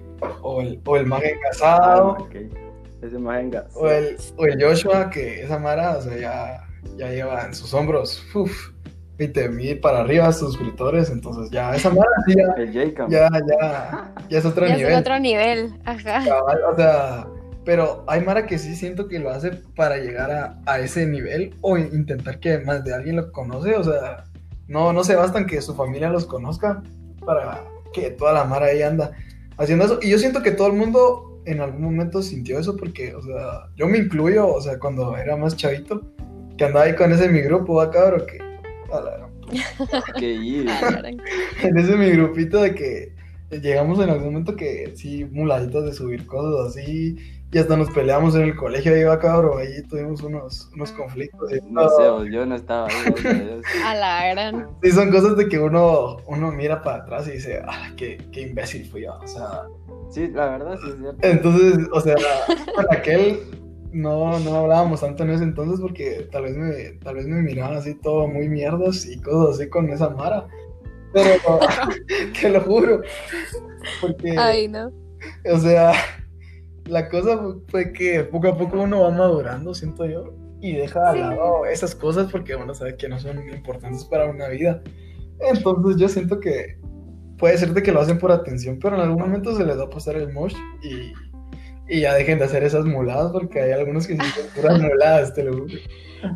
o 0.41 0.62
el, 0.62 0.79
o 0.86 0.98
el 0.98 1.05
Magen 1.05 1.36
Ah, 1.38 1.48
Casado 1.50 2.07
ok. 2.19 2.36
Ese 3.01 3.19
más 3.19 3.41
engas. 3.41 3.65
o 3.75 3.88
el, 3.89 4.17
o 4.38 4.45
el 4.45 4.63
Joshua, 4.63 5.10
que 5.10 5.43
esa 5.43 5.60
mara, 5.60 5.98
o 5.98 6.01
sea, 6.01 6.17
ya, 6.17 6.67
ya 6.98 7.10
lleva 7.10 7.45
en 7.45 7.53
sus 7.53 7.74
hombros 7.74 8.25
uf, 8.34 8.72
20 9.17 9.50
mil 9.50 9.79
para 9.79 10.00
arriba 10.00 10.31
suscriptores, 10.34 11.10
entonces 11.10 11.51
ya 11.51 11.75
esa 11.75 11.89
mara 11.91 12.10
sí 12.25 12.34
ya, 12.36 12.63
El 12.63 12.74
Jacob. 12.74 13.10
ya, 13.10 13.29
ya, 13.48 14.13
ya 14.29 14.38
es 14.39 14.45
otro 14.45 14.65
Ya 14.67 14.75
nivel. 14.77 14.93
es 14.93 15.00
otro 15.00 15.19
nivel. 15.19 15.74
Ajá. 15.86 16.24
Cabal, 16.25 16.60
o 16.72 16.75
sea, 16.75 17.27
pero 17.63 18.03
hay 18.07 18.22
Mara 18.22 18.45
que 18.45 18.57
sí 18.60 18.75
siento 18.75 19.07
que 19.07 19.19
lo 19.19 19.29
hace 19.31 19.51
para 19.75 19.98
llegar 19.98 20.31
a, 20.31 20.60
a 20.65 20.79
ese 20.79 21.05
nivel 21.05 21.55
o 21.62 21.77
intentar 21.77 22.39
que 22.39 22.57
más 22.60 22.84
de 22.84 22.93
alguien 22.93 23.15
lo 23.17 23.31
conoce, 23.31 23.75
o 23.75 23.84
sea, 23.84 24.24
no, 24.67 24.93
no 24.93 25.03
se 25.03 25.15
bastan 25.15 25.45
que 25.45 25.62
su 25.62 25.75
familia 25.75 26.10
los 26.10 26.25
conozca 26.25 26.84
para 27.25 27.63
que 27.93 28.12
toda 28.12 28.34
la 28.34 28.45
Mara 28.45 28.67
ahí 28.67 28.81
anda 28.81 29.12
haciendo 29.57 29.86
eso. 29.86 30.00
Y 30.01 30.10
yo 30.10 30.19
siento 30.19 30.41
que 30.41 30.51
todo 30.51 30.67
el 30.67 30.74
mundo 30.74 31.41
en 31.45 31.62
algún 31.62 31.84
momento 31.84 32.22
sintió 32.22 32.60
eso 32.60 32.75
porque, 32.75 33.15
o 33.15 33.22
sea, 33.22 33.69
yo 33.75 33.88
me 33.88 34.00
incluyo, 34.00 34.48
o 34.48 34.62
sea, 34.62 34.79
cuando 34.79 35.15
era 35.17 35.36
más 35.36 35.55
chavito, 35.55 36.01
que 36.57 36.65
andaba 36.65 36.86
ahí 36.86 36.95
con 36.95 37.12
ese 37.12 37.29
mi 37.29 37.41
grupo, 37.41 37.75
¿va, 37.75 37.91
cabrón? 37.91 38.24
Que, 38.25 38.39
a 38.91 39.01
la 39.01 39.29
en 41.63 41.77
ese 41.77 41.95
mi 41.95 42.10
grupito 42.12 42.62
de 42.62 42.74
que 42.74 43.13
llegamos 43.51 44.00
en 44.00 44.10
algún 44.10 44.34
momento 44.34 44.55
que 44.55 44.91
sí, 44.95 45.25
muladitos 45.25 45.86
de 45.86 45.93
subir 45.93 46.25
cosas 46.25 46.72
así, 46.72 47.17
y 47.55 47.57
hasta 47.57 47.77
nos 47.77 47.89
peleamos 47.89 48.35
en 48.35 48.41
el 48.41 48.55
colegio, 48.57 48.93
ahí 48.93 49.05
va 49.05 49.17
cabrón, 49.17 49.62
ahí 49.62 49.81
tuvimos 49.83 50.21
unos, 50.21 50.69
unos 50.75 50.91
conflictos. 50.91 51.50
y 51.53 51.62
No 51.71 51.88
sé, 51.88 52.29
yo 52.29 52.45
no 52.45 52.53
estaba 52.53 52.88
ahí. 52.88 53.62
a 53.85 53.95
la 53.95 54.27
gran. 54.27 54.67
Sí, 54.83 54.91
son 54.91 55.09
cosas 55.09 55.38
de 55.38 55.47
que 55.47 55.57
uno, 55.57 56.17
uno 56.27 56.51
mira 56.51 56.83
para 56.83 57.03
atrás 57.03 57.29
y 57.29 57.31
dice, 57.31 57.62
ah, 57.65 57.91
qué, 57.95 58.17
qué 58.33 58.41
imbécil 58.41 58.85
fui 58.85 59.03
yo, 59.03 59.13
o 59.13 59.25
sea, 59.25 59.67
Sí, 60.09 60.27
la 60.33 60.47
verdad 60.47 60.77
sí 60.83 60.89
es 60.89 60.95
cierto. 61.00 61.17
entonces, 61.21 61.88
o 61.93 62.01
sea, 62.01 62.15
con 62.75 62.85
aquel 62.91 63.39
no, 63.93 64.38
no 64.41 64.55
hablábamos 64.55 65.00
tanto 65.00 65.24
en 65.24 65.29
ese 65.29 65.45
entonces 65.45 65.79
porque 65.79 66.27
tal 66.33 66.43
vez 66.43 66.57
me, 66.57 66.74
tal 67.05 67.15
vez 67.15 67.25
me 67.25 67.41
miraban 67.41 67.77
así 67.77 67.95
todo 67.95 68.27
muy 68.27 68.50
mierdas 68.50 69.05
y 69.05 69.17
cosas 69.21 69.55
así 69.55 69.69
con 69.69 69.89
esa 69.89 70.09
mara, 70.09 70.45
pero 71.13 71.29
te 72.41 72.50
lo 72.50 72.59
juro, 72.59 73.01
porque... 74.01 74.35
Ay, 74.38 74.67
no. 74.67 74.91
O 75.50 75.57
sea, 75.57 75.93
la 76.86 77.10
cosa 77.10 77.39
fue 77.68 77.94
que 77.94 78.24
poco 78.24 78.48
a 78.48 78.58
poco 78.58 78.82
uno 78.82 79.01
va 79.01 79.12
madurando, 79.12 79.74
siento 79.74 80.06
yo, 80.06 80.34
y 80.62 80.74
deja 80.74 81.12
de 81.12 81.20
lado 81.20 81.65
esas 81.65 81.96
cosas 81.96 82.32
porque 82.32 82.56
uno 82.56 82.74
sabe 82.74 82.96
que 82.96 83.10
no 83.10 83.20
son 83.20 83.38
importantes 83.50 84.04
para 84.06 84.25
una 84.30 84.48
vida. 84.48 84.82
Entonces 85.39 86.00
yo 86.00 86.08
siento 86.08 86.39
que 86.39 86.80
puede 87.38 87.58
ser 87.58 87.74
de 87.74 87.84
que 87.84 87.92
lo 87.92 88.01
hacen 88.01 88.18
por 88.18 88.32
atención, 88.32 88.80
pero 88.82 88.96
en 88.96 89.01
algún 89.01 89.22
momento 89.22 89.56
se 89.56 89.65
les 89.65 89.77
va 89.77 89.84
a 89.84 89.89
pasar 89.89 90.15
el 90.15 90.32
mosh 90.32 90.56
y, 90.82 91.13
y 91.94 92.01
ya 92.01 92.13
dejen 92.13 92.39
de 92.39 92.46
hacer 92.46 92.63
esas 92.63 92.86
muladas 92.86 93.32
porque 93.32 93.62
hay 93.62 93.72
algunos 93.72 94.08
que 94.08 94.18
son 94.18 94.25
puras 94.56 94.82
muladas, 94.82 95.34
te 95.34 95.44
lo 95.44 95.54
juro. 95.54 95.74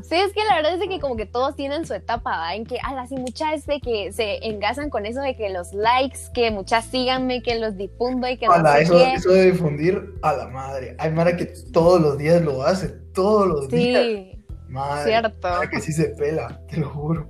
Sí, 0.03 0.15
es 0.15 0.33
que 0.33 0.43
la 0.45 0.55
verdad 0.55 0.73
es 0.73 0.79
de 0.79 0.87
que 0.87 0.99
como 0.99 1.15
que 1.15 1.25
todos 1.25 1.55
tienen 1.55 1.85
su 1.85 1.93
etapa, 1.93 2.37
¿va? 2.37 2.55
En 2.55 2.65
que, 2.65 2.77
ala, 2.83 3.07
sí, 3.07 3.15
muchas 3.15 3.65
de 3.65 3.79
que 3.79 4.11
se 4.13 4.47
engasan 4.47 4.89
con 4.89 5.05
eso 5.05 5.21
de 5.21 5.35
que 5.35 5.49
los 5.49 5.73
likes, 5.73 6.19
que 6.33 6.51
muchas 6.51 6.85
síganme, 6.85 7.41
que 7.41 7.59
los 7.59 7.77
difundo 7.77 8.27
y 8.27 8.37
que 8.37 8.47
no 8.47 8.53
Ala, 8.53 8.75
sé 8.77 8.81
eso, 8.83 8.93
qué. 8.97 9.13
eso 9.13 9.29
de 9.31 9.51
difundir 9.51 10.15
a 10.21 10.33
la 10.33 10.47
madre. 10.47 10.95
Hay 10.99 11.11
Mara 11.11 11.35
que 11.35 11.45
todos 11.71 12.01
los 12.01 12.17
días 12.17 12.41
lo 12.41 12.63
hace, 12.63 12.89
todos 13.13 13.47
los 13.47 13.69
días. 13.69 14.03
Sí, 14.03 14.45
Madre, 14.67 15.11
cierto. 15.11 15.47
Mara 15.49 15.69
que 15.69 15.79
sí 15.81 15.91
se 15.91 16.09
pela, 16.09 16.61
te 16.67 16.77
lo 16.77 16.89
juro. 16.89 17.27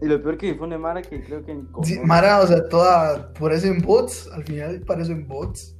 Y 0.00 0.06
lo 0.06 0.20
peor 0.20 0.36
que 0.36 0.46
difunde 0.52 0.76
Mara 0.78 1.00
que 1.00 1.22
creo 1.22 1.44
que 1.44 1.52
en 1.52 1.68
Sí. 1.84 2.00
Mara, 2.00 2.40
o 2.40 2.46
sea, 2.46 2.68
toda 2.68 3.32
parecen 3.34 3.80
bots, 3.82 4.28
al 4.32 4.42
final 4.44 4.80
parecen 4.80 5.28
bots. 5.28 5.76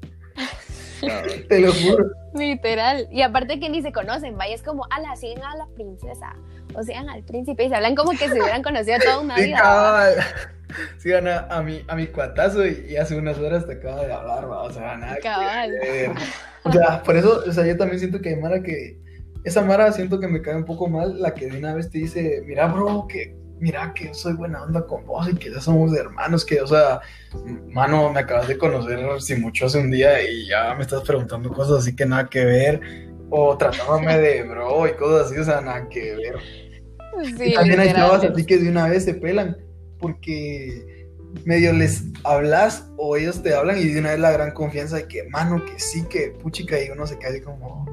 Te 1.49 1.61
lo 1.61 1.73
juro. 1.73 2.11
Literal. 2.35 3.09
Y 3.11 3.23
aparte 3.23 3.61
que 3.61 3.69
ni 3.69 3.83
se 3.83 3.93
conocen, 3.93 4.37
vaya, 4.37 4.55
es 4.55 4.63
como, 4.63 4.87
ala, 4.91 5.15
siguen 5.17 5.43
a 5.43 5.57
la 5.57 5.67
princesa, 5.75 6.35
o 6.75 6.83
sigan 6.83 7.09
al 7.11 7.23
príncipe, 7.25 7.65
y 7.65 7.69
se 7.69 7.75
hablan 7.75 7.95
como 7.95 8.11
que 8.13 8.29
se 8.29 8.41
hubieran 8.41 8.63
conocido 8.63 8.99
toda 8.99 9.21
una 9.21 9.37
Sí, 9.37 9.47
vida. 9.47 9.59
cabal. 9.59 10.15
Sí, 10.97 11.11
gana 11.11 11.47
a 11.51 11.63
mi, 11.63 11.85
a 11.87 11.95
mi 11.95 12.07
cuatazo 12.07 12.67
y, 12.67 12.87
y 12.89 12.97
hace 12.97 13.15
unas 13.15 13.37
horas 13.39 13.67
te 13.67 13.75
acaba 13.75 14.05
de 14.07 14.13
hablar, 14.13 14.51
va, 14.51 14.63
o 14.63 14.73
sea, 14.73 14.97
nada 14.97 15.17
que 15.17 15.21
Cabal. 15.21 15.71
O 16.65 16.73
sea, 16.73 17.03
por 17.05 17.17
eso, 17.17 17.43
o 17.47 17.53
sea, 17.53 17.67
yo 17.67 17.77
también 17.77 17.99
siento 17.99 18.21
que 18.23 18.31
hay 18.31 18.37
Mara 18.37 18.63
que, 18.63 18.99
esa 19.45 19.63
Mara 19.63 19.93
siento 19.93 20.19
que 20.19 20.29
me 20.29 20.41
cae 20.41 20.57
un 20.57 20.65
poco 20.65 20.89
mal, 20.89 21.21
la 21.21 21.35
que 21.35 21.51
de 21.51 21.59
una 21.59 21.75
vez 21.75 21.91
te 21.91 21.99
dice, 21.99 22.43
mira, 22.47 22.69
bro, 22.69 23.07
que, 23.07 23.37
mira, 23.61 23.93
que 23.95 24.07
yo 24.07 24.15
soy 24.15 24.35
buena 24.35 24.63
onda 24.63 24.87
con 24.87 25.05
vos 25.07 25.29
y 25.29 25.35
que 25.35 25.51
ya 25.51 25.61
somos 25.61 25.95
hermanos, 25.95 26.45
que, 26.45 26.61
o 26.61 26.67
sea, 26.67 27.01
mano, 27.69 28.13
me 28.13 28.21
acabas 28.21 28.49
de 28.49 28.59
conocer 28.59 29.01
si 29.21 29.37
mucho 29.37 29.67
hace 29.67 29.79
un 29.79 29.91
día 29.91 30.23
y 30.23 30.49
ya 30.49 30.75
me 30.75 30.83
estás 30.83 31.03
preguntando 31.03 31.51
cosas 31.51 31.79
así 31.79 31.95
que 31.95 32.07
nada 32.07 32.29
que 32.29 32.45
ver, 32.45 32.81
o 33.31 33.57
tratándome 33.57 34.19
de 34.19 34.43
bro 34.49 34.87
y 34.87 34.95
cosas 34.95 35.27
así, 35.27 35.39
o 35.39 35.45
sea, 35.45 35.61
nada 35.61 35.89
que 35.89 36.17
ver. 36.17 36.37
Sí, 37.37 37.51
y 37.51 37.55
también 37.55 37.81
hay 37.81 37.93
chavas 37.93 38.25
así 38.25 38.45
que 38.45 38.59
de 38.59 38.69
una 38.69 38.89
vez 38.89 39.05
se 39.05 39.15
pelan, 39.15 39.57
porque 39.99 41.09
medio 41.45 41.73
les 41.73 42.05
hablas 42.25 42.91
o 42.97 43.17
ellos 43.17 43.43
te 43.43 43.55
hablan 43.55 43.79
y 43.79 43.85
de 43.85 44.01
una 44.01 44.11
vez 44.11 44.21
la 44.21 44.33
gran 44.33 44.53
confianza 44.53 44.97
de 44.97 45.09
que, 45.09 45.25
mano, 45.29 45.65
que 45.65 45.79
sí, 45.79 46.05
que 46.09 46.31
puchica, 46.43 46.83
y 46.83 46.91
uno 46.91 47.07
se 47.07 47.19
cae 47.19 47.43
como, 47.43 47.87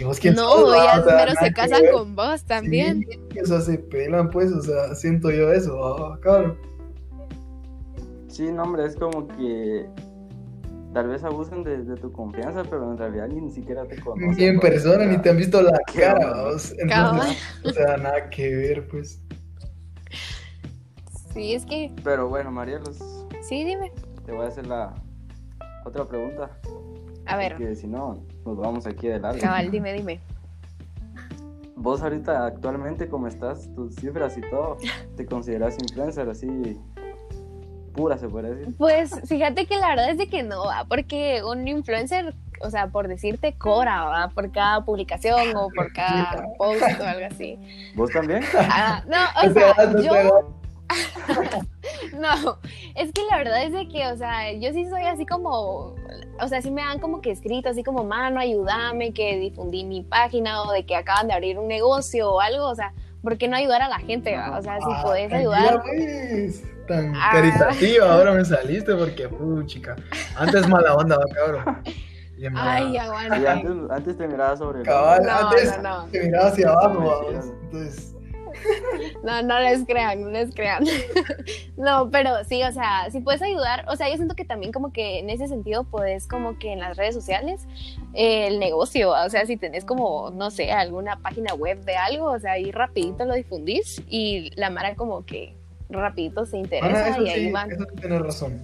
¿y 0.00 0.04
vos 0.04 0.18
quién 0.18 0.34
No, 0.34 0.74
ellas 0.74 1.00
O 1.00 1.04
sea, 1.04 1.04
primero 1.04 1.26
nada 1.34 1.40
se 1.40 1.44
que 1.48 1.52
casan 1.52 1.82
ver. 1.82 1.92
con 1.92 2.16
vos 2.16 2.44
también. 2.44 3.06
Sí, 3.32 3.40
o 3.40 3.46
sea, 3.46 3.60
se 3.60 3.78
pelan, 3.78 4.30
pues, 4.30 4.50
o 4.50 4.62
sea, 4.62 4.94
siento 4.94 5.30
yo 5.30 5.52
eso, 5.52 5.76
va, 5.78 6.18
cabrón. 6.20 6.58
Sí, 8.28 8.50
no, 8.50 8.62
hombre, 8.62 8.86
es 8.86 8.96
como 8.96 9.28
que 9.28 9.86
tal 10.94 11.08
vez 11.08 11.22
abusan 11.22 11.62
de, 11.62 11.84
de 11.84 11.96
tu 11.96 12.10
confianza, 12.12 12.62
pero 12.64 12.90
en 12.90 12.98
realidad 12.98 13.28
ni 13.28 13.50
siquiera 13.50 13.84
te 13.86 14.00
conocen. 14.00 14.30
Ni 14.36 14.44
en 14.44 14.58
pues, 14.58 14.72
persona, 14.72 15.04
ni 15.04 15.18
te 15.18 15.30
han 15.30 15.36
visto 15.36 15.60
la 15.62 15.78
cara. 15.94 16.50
Entonces, 16.78 17.38
o 17.64 17.70
sea, 17.70 17.96
nada 17.98 18.30
que 18.30 18.54
ver, 18.54 18.88
pues. 18.88 19.20
Sí, 21.34 21.54
es 21.54 21.64
que, 21.66 21.92
Pero 22.02 22.28
bueno, 22.28 22.50
Marielos, 22.50 22.98
sí, 23.42 23.62
dime. 23.64 23.92
te 24.26 24.32
voy 24.32 24.46
a 24.46 24.48
hacer 24.48 24.66
la 24.66 24.94
otra 25.84 26.04
pregunta. 26.06 26.50
A 27.26 27.36
ver, 27.36 27.52
Porque 27.56 27.76
si 27.76 27.86
no, 27.86 28.24
nos 28.50 28.58
vamos 28.58 28.86
aquí 28.86 29.08
de 29.08 29.20
largo. 29.20 29.40
cabal, 29.40 29.70
dime, 29.70 29.92
dime. 29.92 30.20
Vos 31.76 32.02
ahorita 32.02 32.46
actualmente, 32.46 33.08
como 33.08 33.26
estás, 33.26 33.72
tus 33.74 33.94
cifras 33.94 34.36
y 34.36 34.42
todo, 34.42 34.76
¿te 35.16 35.24
consideras 35.24 35.78
influencer 35.80 36.28
así 36.28 36.78
pura, 37.94 38.18
se 38.18 38.28
puede 38.28 38.54
decir? 38.54 38.74
Pues 38.76 39.12
fíjate 39.26 39.66
que 39.66 39.78
la 39.78 39.88
verdad 39.88 40.10
es 40.10 40.18
de 40.18 40.28
que 40.28 40.42
no, 40.42 40.66
¿va? 40.66 40.84
porque 40.88 41.42
un 41.42 41.66
influencer, 41.66 42.34
o 42.60 42.70
sea, 42.70 42.88
por 42.88 43.08
decirte, 43.08 43.54
cobra, 43.56 44.04
¿va? 44.04 44.28
por 44.28 44.50
cada 44.52 44.84
publicación 44.84 45.56
o 45.56 45.68
por 45.74 45.92
cada 45.92 46.44
post 46.58 46.82
o 47.00 47.04
algo 47.04 47.26
así. 47.30 47.58
¿Vos 47.94 48.10
también? 48.10 48.42
Ah, 48.58 49.02
no, 49.06 49.48
o 49.48 49.52
sea, 49.54 50.02
yo. 50.02 50.59
no, 52.18 52.58
es 52.94 53.12
que 53.12 53.22
la 53.30 53.38
verdad 53.38 53.62
es 53.64 53.72
de 53.72 53.88
que, 53.88 54.06
o 54.08 54.16
sea, 54.16 54.52
yo 54.52 54.72
sí 54.72 54.86
soy 54.88 55.02
así 55.02 55.26
como, 55.26 55.94
o 56.40 56.48
sea, 56.48 56.60
sí 56.62 56.70
me 56.70 56.82
dan 56.82 56.98
como 56.98 57.20
que 57.20 57.30
escrito, 57.30 57.68
así 57.68 57.82
como, 57.84 58.04
mano, 58.04 58.40
ayúdame, 58.40 59.12
que 59.12 59.38
difundí 59.38 59.84
mi 59.84 60.02
página 60.02 60.62
o 60.62 60.72
de 60.72 60.84
que 60.84 60.96
acaban 60.96 61.28
de 61.28 61.34
abrir 61.34 61.58
un 61.58 61.68
negocio 61.68 62.30
o 62.32 62.40
algo, 62.40 62.66
o 62.68 62.74
sea, 62.74 62.92
¿por 63.22 63.38
qué 63.38 63.48
no 63.48 63.56
ayudar 63.56 63.82
a 63.82 63.88
la 63.88 63.98
gente? 63.98 64.36
va? 64.36 64.58
O 64.58 64.62
sea, 64.62 64.76
si 64.78 64.84
Ah, 64.90 65.02
podés 65.02 65.32
ayudar. 65.32 65.82
pues, 65.82 66.62
Tan 66.88 67.14
Ah. 67.14 67.30
caritativa, 67.32 68.12
ahora 68.12 68.32
me 68.32 68.44
saliste 68.44 68.94
porque, 68.96 69.28
chica. 69.66 69.94
Antes 70.36 70.66
mala 70.68 70.94
onda, 70.96 71.18
cabrón. 71.36 71.82
Ay, 72.56 72.96
aguanta. 72.96 73.52
antes, 73.52 73.70
antes 73.90 74.16
te 74.16 74.26
miraba 74.26 74.56
sobre 74.56 74.80
el 74.80 74.86
Cabal, 74.86 75.22
No, 75.22 75.30
antes 75.48 75.82
no, 75.82 76.04
no. 76.04 76.10
te 76.10 76.20
miraba 76.24 76.46
hacia 76.48 76.68
abajo. 76.70 77.26
Entonces, 77.30 78.14
No, 79.24 79.42
no 79.42 79.58
les 79.60 79.84
crean, 79.84 80.22
no 80.22 80.30
les 80.30 80.54
crean. 80.54 80.84
No, 81.76 82.10
pero 82.10 82.44
sí, 82.44 82.62
o 82.62 82.72
sea, 82.72 83.10
si 83.10 83.20
puedes 83.20 83.40
ayudar, 83.40 83.86
o 83.88 83.96
sea, 83.96 84.10
yo 84.10 84.16
siento 84.16 84.34
que 84.34 84.44
también 84.44 84.72
como 84.72 84.92
que 84.92 85.18
en 85.18 85.30
ese 85.30 85.48
sentido 85.48 85.84
puedes 85.84 86.26
como 86.26 86.58
que 86.58 86.72
en 86.72 86.80
las 86.80 86.96
redes 86.96 87.14
sociales 87.14 87.66
eh, 88.12 88.48
el 88.48 88.58
negocio, 88.58 89.10
o 89.10 89.30
sea, 89.30 89.46
si 89.46 89.56
tenés 89.56 89.84
como, 89.84 90.30
no 90.30 90.50
sé, 90.50 90.72
alguna 90.72 91.16
página 91.22 91.54
web 91.54 91.82
de 91.84 91.96
algo, 91.96 92.26
o 92.26 92.38
sea, 92.38 92.52
ahí 92.52 92.70
rapidito 92.70 93.24
lo 93.24 93.34
difundís 93.34 94.02
y 94.08 94.50
la 94.56 94.68
Mara 94.68 94.94
como 94.94 95.24
que 95.24 95.54
rapidito 95.88 96.44
se 96.44 96.58
interesa 96.58 97.10
eso 97.10 97.22
y 97.22 97.28
ahí 97.30 97.46
sí, 97.46 97.52
van. 97.52 97.70
eso 97.70 97.84
sí 97.84 97.96
tienes 98.00 98.20
razón. 98.20 98.60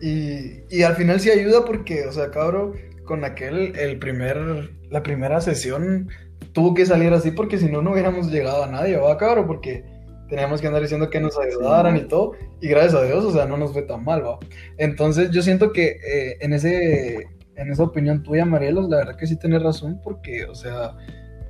Y, 0.00 0.62
y 0.70 0.82
al 0.82 0.96
final 0.96 1.20
sí 1.20 1.30
ayuda 1.30 1.64
porque, 1.64 2.06
o 2.06 2.12
sea, 2.12 2.30
cabrón, 2.30 2.74
con 3.04 3.24
aquel, 3.24 3.76
el 3.76 3.98
primer, 3.98 4.70
la 4.90 5.02
primera 5.02 5.40
sesión 5.40 6.08
tuvo 6.54 6.72
que 6.72 6.86
salir 6.86 7.12
así 7.12 7.32
porque 7.32 7.58
si 7.58 7.66
no, 7.66 7.82
no 7.82 7.92
hubiéramos 7.92 8.30
llegado 8.30 8.64
a 8.64 8.68
nadie, 8.68 8.96
¿va, 8.96 9.18
cabrón? 9.18 9.46
Porque 9.46 9.84
teníamos 10.28 10.60
que 10.60 10.68
andar 10.68 10.80
diciendo 10.80 11.10
que 11.10 11.20
nos 11.20 11.38
ayudaran 11.38 11.96
y 11.96 12.02
todo, 12.02 12.32
y 12.60 12.68
gracias 12.68 12.94
a 12.94 13.04
Dios, 13.04 13.24
o 13.24 13.32
sea, 13.32 13.44
no 13.44 13.58
nos 13.58 13.72
fue 13.72 13.82
tan 13.82 14.04
mal, 14.04 14.24
¿va? 14.24 14.38
Entonces 14.78 15.30
yo 15.30 15.42
siento 15.42 15.72
que 15.72 15.98
eh, 16.06 16.38
en, 16.40 16.54
ese, 16.54 17.28
en 17.56 17.70
esa 17.70 17.82
opinión 17.82 18.22
tuya, 18.22 18.46
Marielos, 18.46 18.88
la 18.88 18.98
verdad 18.98 19.16
que 19.16 19.26
sí 19.26 19.36
tienes 19.36 19.62
razón 19.62 20.00
porque, 20.02 20.46
o 20.46 20.54
sea, 20.54 20.96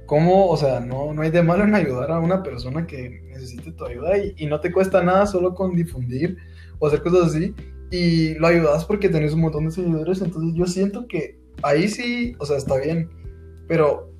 ¿cómo, 0.07 0.49
o 0.49 0.57
sea, 0.57 0.81
no, 0.81 1.13
no 1.13 1.23
hay 1.23 1.31
de 1.31 1.43
malo 1.43 1.65
en 1.65 1.75
ayudar 1.75 2.11
a 2.11 2.19
una 2.19 2.43
persona 2.43 2.87
que 2.87 3.23
necesite 3.29 3.73
tu 3.73 3.85
ayuda 3.85 4.19
y, 4.19 4.35
y 4.39 4.47
no 4.47 4.61
te 4.61 4.73
cuesta 4.73 5.03
nada 5.03 5.27
solo 5.27 5.55
con 5.55 5.77
difundir 5.77 6.39
o 6.79 6.87
hacer 6.87 7.03
cosas 7.03 7.29
así 7.29 7.55
y 7.91 8.35
lo 8.35 8.47
ayudas 8.47 8.87
porque 8.87 9.11
tenés 9.11 9.35
un 9.35 9.43
montón 9.43 9.67
de 9.67 9.71
seguidores, 9.71 10.23
entonces 10.23 10.55
yo 10.55 10.67
siento 10.67 11.07
que 11.07 11.39
ahí 11.63 11.89
sí, 11.89 12.35
o 12.39 12.47
sea, 12.47 12.57
está 12.57 12.79
bien, 12.79 13.11
pero 13.69 14.14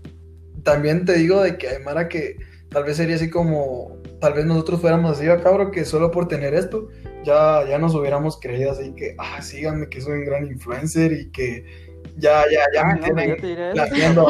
también 0.65 1.05
te 1.05 1.15
digo 1.15 1.43
de 1.43 1.57
que 1.57 1.69
hay 1.69 1.83
Mara 1.83 2.09
que 2.09 2.37
tal 2.71 2.85
vez 2.85 2.97
sería 2.97 3.17
así 3.17 3.31
como, 3.31 3.99
tal 4.21 4.33
vez 4.33 4.45
nosotros 4.45 4.81
fuéramos 4.81 5.17
así, 5.17 5.29
a 5.29 5.41
cabro, 5.41 5.71
que 5.71 5.85
solo 5.85 6.11
por 6.11 6.27
tener 6.27 6.55
esto, 6.55 6.89
ya, 7.25 7.65
ya 7.69 7.79
nos 7.79 7.95
hubiéramos 7.95 8.39
creído 8.41 8.73
así 8.73 8.93
que, 8.95 9.15
ah, 9.19 9.41
síganme, 9.41 9.89
que 9.89 10.01
soy 10.01 10.19
un 10.19 10.25
gran 10.25 10.47
influencer 10.47 11.13
y 11.13 11.31
que 11.31 11.65
ya, 12.17 12.45
ya, 12.51 12.65
ya 12.73 12.83
Ah, 12.83 12.95
me 12.95 13.01
no, 13.01 13.37
tienen 13.37 13.77
lamiendo, 13.77 14.27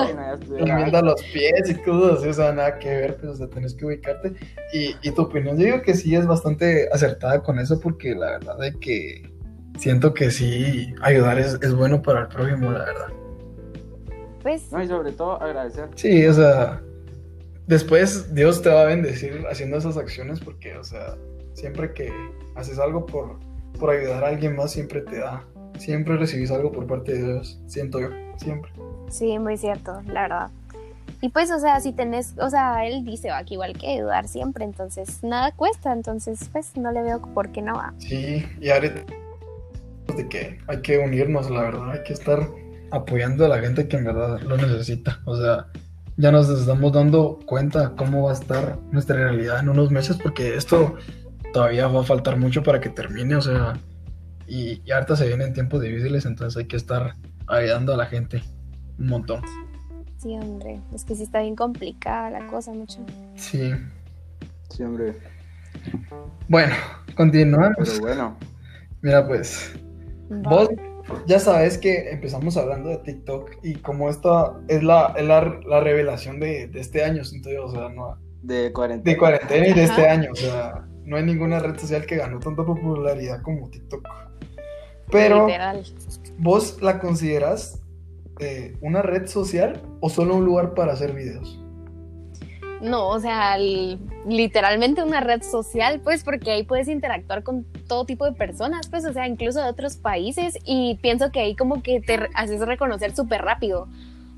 lamiendo 0.59 1.03
los 1.03 1.23
pies 1.25 1.71
y 1.71 1.75
cosas 1.75 2.19
así, 2.19 2.29
o 2.29 2.33
sea, 2.35 2.53
nada 2.53 2.79
que 2.79 2.89
ver, 2.89 3.17
pues, 3.17 3.33
o 3.33 3.37
sea, 3.37 3.49
tenés 3.49 3.75
que 3.75 3.87
ubicarte. 3.87 4.35
Y, 4.73 4.95
y 5.03 5.11
tu 5.13 5.23
opinión, 5.23 5.59
yo 5.59 5.65
digo 5.65 5.83
que 5.83 5.95
sí 5.95 6.15
es 6.15 6.27
bastante 6.27 6.89
acertada 6.93 7.43
con 7.43 7.59
eso, 7.59 7.81
porque 7.81 8.15
la 8.15 8.33
verdad 8.33 8.63
es 8.65 8.77
que 8.77 9.23
siento 9.79 10.15
que 10.15 10.31
sí, 10.31 10.95
ayudar 11.03 11.39
es, 11.39 11.59
es 11.63 11.75
bueno 11.75 12.03
para 12.03 12.23
el 12.23 12.29
prójimo, 12.29 12.71
la 12.73 12.85
verdad. 12.85 13.24
Pues 14.45 14.71
No, 14.71 14.83
y 14.83 14.87
sobre 14.87 15.11
todo 15.11 15.43
agradecer. 15.43 15.89
Sí, 15.95 16.27
o 16.27 16.33
sea, 16.35 16.83
después 17.67 18.35
Dios 18.35 18.61
te 18.61 18.69
va 18.69 18.83
a 18.83 18.85
bendecir 18.85 19.43
haciendo 19.51 19.79
esas 19.79 19.97
acciones 19.97 20.39
porque, 20.39 20.77
o 20.77 20.85
sea, 20.85 21.17
siempre 21.55 21.95
que 21.95 22.13
haces 22.55 22.79
algo 22.79 23.07
por, 23.07 23.41
por 23.81 23.89
ayudar 23.89 24.23
a 24.23 24.29
alguien 24.29 24.55
más, 24.55 24.71
siempre 24.71 25.01
te 25.01 25.19
da, 25.19 25.43
siempre 25.79 26.19
recibís 26.19 26.51
algo 26.51 26.71
por 26.71 26.87
parte 26.87 27.15
de 27.15 27.25
Dios, 27.25 27.59
siento 27.67 28.01
yo, 28.01 28.11
siempre. 28.37 28.71
sí, 29.09 29.39
muy 29.39 29.57
cierto, 29.57 30.03
la 30.09 30.23
verdad. 30.23 30.51
Y 31.23 31.31
pues, 31.31 31.51
o 31.51 31.59
sea, 31.59 31.81
si 31.81 31.95
tenés, 31.95 32.35
o 32.39 32.51
sea, 32.51 32.87
él 32.87 33.03
dice 33.03 33.31
va, 33.31 33.43
que 33.45 33.55
igual 33.55 33.73
que 33.79 33.89
ayudar 33.89 34.29
siempre, 34.29 34.67
entonces 34.67 35.23
nada 35.23 35.53
cuesta, 35.53 35.95
entonces 35.95 36.51
pues 36.53 36.77
no 36.77 36.93
le 36.93 37.03
veo 37.03 37.23
por 37.33 37.51
qué 37.51 37.63
no 37.63 37.77
va. 37.77 37.95
Sí, 37.97 38.45
y 38.61 38.69
ahorita 38.69 39.07
de 40.17 40.29
que 40.29 40.59
hay 40.67 40.83
que 40.83 40.99
unirnos, 40.99 41.51
la 41.51 41.63
verdad, 41.63 41.93
hay 41.93 42.03
que 42.03 42.13
estar 42.13 42.47
apoyando 42.95 43.45
a 43.45 43.49
la 43.49 43.59
gente 43.59 43.89
que 43.89 43.97
en 43.97 44.05
verdad 44.05 44.41
lo 44.43 44.57
necesita, 44.57 45.21
o 45.25 45.37
sea, 45.37 45.67
ya 46.17 46.31
nos 46.31 46.49
estamos 46.49 46.93
dando 46.93 47.41
cuenta 47.45 47.95
cómo 47.97 48.25
va 48.25 48.31
a 48.31 48.35
estar 48.35 48.79
nuestra 48.93 49.17
realidad 49.17 49.61
en 49.61 49.69
unos 49.69 49.91
meses 49.91 50.17
porque 50.23 50.55
esto 50.57 50.95
todavía 51.53 51.89
va 51.89 52.01
a 52.03 52.05
faltar 52.05 52.39
mucho 52.39 52.63
para 52.63 52.81
que 52.81 52.89
termine, 52.89 53.35
o 53.37 53.43
sea, 53.43 53.75
y, 54.47 54.81
y 54.85 54.91
ahorita 54.93 55.17
se 55.17 55.27
vienen 55.27 55.53
tiempos 55.55 55.81
difíciles, 55.83 56.25
entonces 56.25 56.57
hay 56.57 56.67
que 56.67 56.77
estar 56.77 57.15
ayudando 57.49 57.95
a 57.95 57.97
la 57.97 58.07
gente 58.07 58.43
un 58.99 59.09
montón. 59.09 59.43
Sí, 60.19 60.35
hombre, 60.41 60.81
es 60.95 61.05
que 61.05 61.15
sí 61.17 61.25
está 61.25 61.41
bien 61.41 61.57
complicada 61.57 62.31
la 62.31 62.47
cosa, 62.47 62.73
mucho. 62.73 62.99
Sí, 63.37 63.73
Sí, 64.71 64.83
hombre. 64.83 65.15
bueno, 66.49 66.75
continuamos. 67.15 67.75
Pero 67.77 68.01
bueno. 68.01 68.37
Mira, 69.03 69.27
pues, 69.27 69.75
vos 70.31 70.69
ya 71.27 71.39
sabes 71.39 71.79
que 71.79 72.11
empezamos 72.11 72.57
hablando 72.57 72.89
de 72.91 72.99
TikTok 72.99 73.51
y 73.63 73.75
como 73.77 74.09
esta 74.09 74.55
es 74.69 74.83
la, 74.83 75.15
es 75.17 75.25
la, 75.25 75.61
la 75.67 75.81
revelación 75.81 76.41
de, 76.41 76.69
de 76.69 76.81
este 76.81 77.05
año, 77.05 77.25
siento 77.25 77.51
yo, 77.51 77.67
o 77.67 77.71
sea, 77.71 77.89
no, 77.89 78.19
De 78.43 78.73
cuarentena. 78.73 79.13
de 79.13 79.19
cuarentena 79.19 79.69
y 79.69 79.73
de 79.73 79.85
este 79.85 80.07
año, 80.09 80.31
o 80.33 80.37
sea, 80.37 80.87
no 81.05 81.17
hay 81.17 81.25
ninguna 81.25 81.59
red 81.59 81.79
social 81.79 82.07
que 82.07 82.17
ganó 82.17 82.41
tanta 82.41 82.65
popularidad 82.65 83.43
como 83.43 83.69
TikTok. 83.69 84.07
Pero, 85.11 85.47
Literal. 85.47 85.85
¿vos 86.39 86.81
la 86.81 86.99
consideras 86.99 87.81
eh, 88.41 88.77
una 88.81 89.03
red 89.03 89.27
social 89.27 89.83
o 90.01 90.09
solo 90.09 90.37
un 90.37 90.45
lugar 90.45 90.75
para 90.75 90.95
hacer 90.95 91.13
videos? 91.13 91.61
No, 92.85 93.09
o 93.09 93.19
sea, 93.19 93.57
literalmente 94.27 95.03
una 95.03 95.21
red 95.21 95.43
social, 95.43 96.01
pues, 96.05 96.23
porque 96.23 96.51
ahí 96.51 96.65
puedes 96.65 96.87
interactuar 96.87 97.43
con 97.43 97.65
todo 97.89 98.05
tipo 98.05 98.27
de 98.27 98.33
personas, 98.33 98.89
pues, 98.89 99.07
o 99.07 99.13
sea, 99.15 99.27
incluso 99.27 99.63
de 99.63 99.69
otros 99.71 99.97
países, 99.97 100.59
y 100.67 100.97
pienso 101.01 101.33
que 101.33 101.41
ahí 101.41 101.57
como 101.57 101.83
que 101.83 102.03
te 102.03 102.29
haces 102.35 102.61
reconocer 102.61 103.17
súper 103.17 103.41
rápido. 103.43 103.89